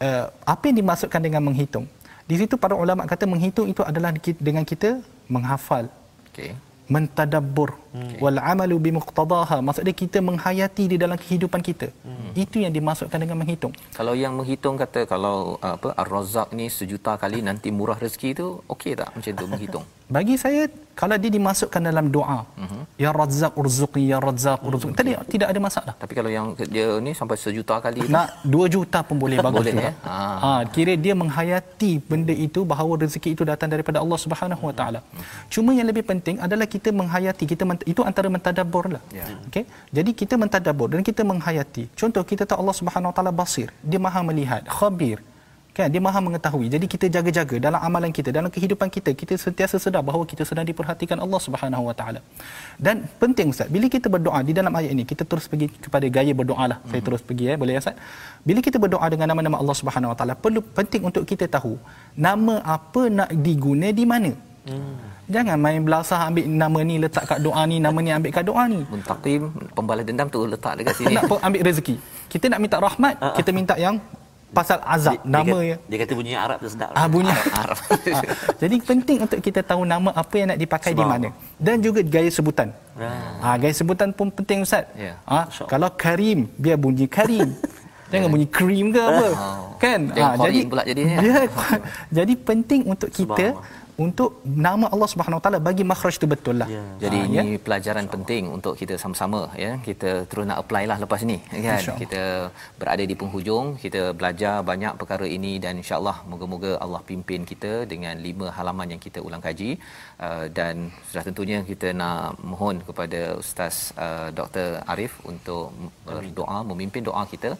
[0.00, 1.84] uh, apa yang dimaksudkan dengan menghitung?
[2.24, 4.16] Di situ para ulama kata menghitung itu adalah
[4.48, 4.90] dengan kita
[5.28, 5.92] menghafal,
[6.32, 8.18] okey mentadabbur okay.
[8.18, 9.62] wal amalu bimuqtadaha.
[9.62, 11.88] Maksudnya kita menghayati di dalam kehidupan kita.
[12.02, 12.34] Hmm.
[12.34, 13.70] Itu yang dimaksudkan dengan menghitung.
[13.94, 18.98] Kalau yang menghitung kata kalau apa Ar-Razzaq ni sejuta kali nanti murah rezeki tu okey
[18.98, 19.86] tak macam tu menghitung?
[20.10, 20.62] bagi saya
[21.00, 22.82] kalau dia dimasukkan dalam doa uh-huh.
[23.02, 25.94] ya razzaq urzuqni ya razzaq urzuqni tadi tidak ada masalah.
[26.02, 29.72] Tapi kalau yang dia ni sampai sejuta kali nak 2 juta pun boleh bagus boleh,
[29.72, 29.92] juga ya?
[30.08, 30.18] ha.
[30.42, 35.00] ha kira dia menghayati benda itu bahawa rezeki itu datang daripada Allah Subhanahu Wa Taala.
[35.54, 39.02] Cuma yang lebih penting adalah kita menghayati kita itu antara mentadabbur lah.
[39.18, 39.26] Ya.
[39.48, 39.64] okey?
[39.96, 41.86] Jadi kita mentadabbur dan kita menghayati.
[42.02, 43.70] Contoh kita tahu Allah Subhanahu Wa Taala basir.
[43.90, 45.18] Dia maha melihat khabir
[45.76, 49.76] kan dia maha mengetahui jadi kita jaga-jaga dalam amalan kita dalam kehidupan kita kita sentiasa
[49.84, 52.20] sedar bahawa kita sedang diperhatikan Allah Subhanahu Wa Taala
[52.86, 56.34] dan penting ustaz bila kita berdoa di dalam ayat ini kita terus pergi kepada gaya
[56.40, 57.96] berdoa lah saya terus pergi ya boleh ya ustaz
[58.48, 61.74] bila kita berdoa dengan nama-nama Allah Subhanahu Wa Taala perlu penting untuk kita tahu
[62.26, 64.32] nama apa nak diguna di mana
[64.66, 65.10] hmm.
[65.30, 68.62] Jangan main belasah ambil nama ni letak kat doa ni, nama ni ambil kat doa
[68.66, 68.82] ni.
[68.92, 69.42] Muntaqim,
[69.78, 71.14] pembalas dendam tu letak dekat sini.
[71.14, 71.94] nak ambil rezeki.
[72.26, 73.36] Kita nak minta rahmat, uh-uh.
[73.38, 73.94] kita minta yang
[74.50, 75.76] pasal azab dia, nama dia, ya.
[75.86, 76.90] Dia kata bunyi Arab tu sedap.
[76.92, 77.78] Ah bunyi Arab.
[78.62, 81.00] Jadi penting untuk kita tahu nama apa yang nak dipakai Sebab.
[81.00, 82.68] di mana dan juga gaya sebutan.
[82.98, 84.84] Ah ha, gaya sebutan pun penting ustaz.
[84.98, 85.16] Yeah.
[85.24, 87.54] Ah ha, kalau Karim biar bunyi Karim.
[88.10, 89.26] Jangan bunyi krim ke apa.
[89.38, 89.70] Oh.
[89.78, 90.10] Kan?
[90.18, 91.16] Ah ha, jadi pula jadinya.
[91.22, 91.46] Ya,
[92.18, 93.54] jadi penting untuk kita
[94.04, 94.30] untuk
[94.68, 96.68] nama Allah Subhanahu Wa Taala bagi makhraj itu betul lah.
[96.76, 96.84] Ya.
[97.04, 97.60] Jadi ha, ini ya?
[97.66, 99.72] pelajaran penting untuk kita sama-sama ya.
[99.88, 101.36] Kita terus nak apply lah lepas ni
[101.66, 101.82] kan.
[102.02, 102.22] Kita
[102.80, 108.16] berada di penghujung, kita belajar banyak perkara ini dan insya-Allah moga-moga Allah pimpin kita dengan
[108.26, 109.70] lima halaman yang kita ulang kaji
[110.26, 110.74] uh, dan
[111.10, 113.76] sudah tentunya kita nak mohon kepada Ustaz
[114.06, 115.64] uh, Dr Arif untuk
[116.08, 117.52] berdoa memimpin doa kita.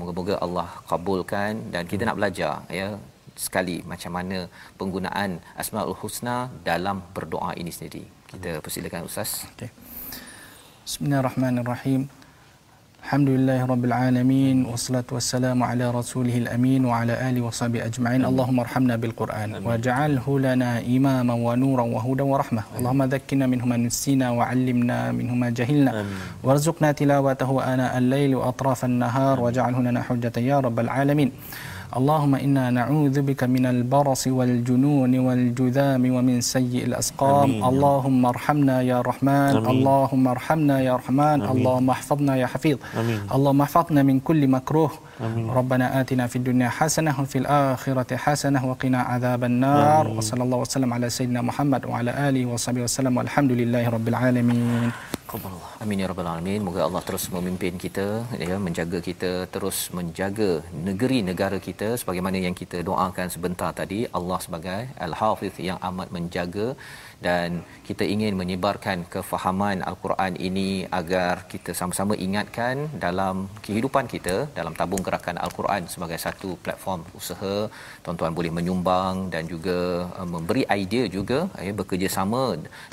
[0.00, 2.88] Moga-moga Allah kabulkan dan kita nak belajar ya
[3.36, 4.48] sekali macam mana
[4.80, 8.04] penggunaan asmaul husna dalam berdoa ini sendiri.
[8.26, 9.44] Kita persilakan ustaz.
[9.54, 9.70] Okey.
[10.88, 12.08] Bismillahirrahmanirrahim.
[13.06, 18.26] Alhamdulillah rabbil alamin wassalatu wassalamu ala rasulihil amin wa ala alihi washabihi ajma'in.
[18.26, 22.66] Allahumma arhamna bil Quran waj'alhu lana imaman wa nuran wa hudan wa rahmah.
[22.74, 26.02] Allahumma dhakkirna minhu ma nasina wa 'allimna minhu ma jahilna
[26.42, 31.30] warzuqna tilawatahu ana al-laili wa atrafan nahar waj'alhu lana hujjatan ya rabbal alamin.
[31.95, 37.63] اللهم إنا نعوذ بك من البرص والجنون والجذام ومن سيء الأسقام أمين.
[37.63, 39.71] اللهم ارحمنا يا رحمن أمين.
[39.73, 41.51] اللهم ارحمنا يا رحمن أمين.
[41.51, 43.19] اللهم احفظنا يا حفيظ أمين.
[43.35, 45.49] اللهم احفظنا من كل مكروه أمين.
[45.49, 50.17] ربنا آتنا في الدنيا حسنة وفي الآخرة حسنة وقنا عذاب النار أمين.
[50.17, 54.91] وصلى الله وسلم على سيدنا محمد وعلى آله وصحبه وسلم والحمد لله رب العالمين
[55.31, 55.79] Qabalullah.
[55.79, 56.59] Amin ya rabbal alamin.
[56.59, 62.56] Moga Allah terus memimpin kita ya menjaga kita terus menjaga negeri negara kita sebagaimana yang
[62.60, 66.68] kita doakan sebentar tadi Allah sebagai al-hafiz yang amat menjaga
[67.26, 67.50] dan
[67.88, 70.68] kita ingin menyebarkan kefahaman al-Quran ini
[70.98, 77.56] agar kita sama-sama ingatkan dalam kehidupan kita dalam tabung gerakan al-Quran sebagai satu platform usaha.
[78.04, 79.78] Tuan-tuan boleh menyumbang dan juga
[80.20, 82.42] uh, memberi idea juga ya bekerjasama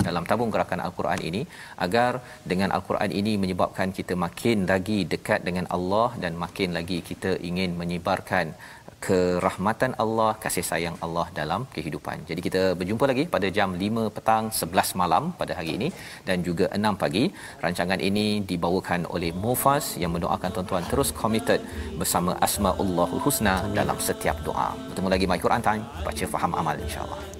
[0.08, 1.42] dalam tabung gerakan al-Quran ini
[1.86, 2.12] agar
[2.52, 7.76] dengan al-Quran ini menyebabkan kita makin lagi dekat dengan Allah dan makin lagi kita ingin
[7.80, 8.56] menyebarkan
[9.04, 12.16] kerahmatan Allah, kasih sayang Allah dalam kehidupan.
[12.28, 15.88] Jadi kita berjumpa lagi pada jam 5 petang 11 malam pada hari ini
[16.28, 17.24] dan juga 6 pagi.
[17.64, 21.60] Rancangan ini dibawakan oleh Mufas yang mendoakan tuan-tuan terus committed
[22.00, 24.68] bersama Asmaullahul Husna dalam setiap doa.
[24.88, 27.33] Bertemu lagi My Quran Time, baca faham amal insya-Allah.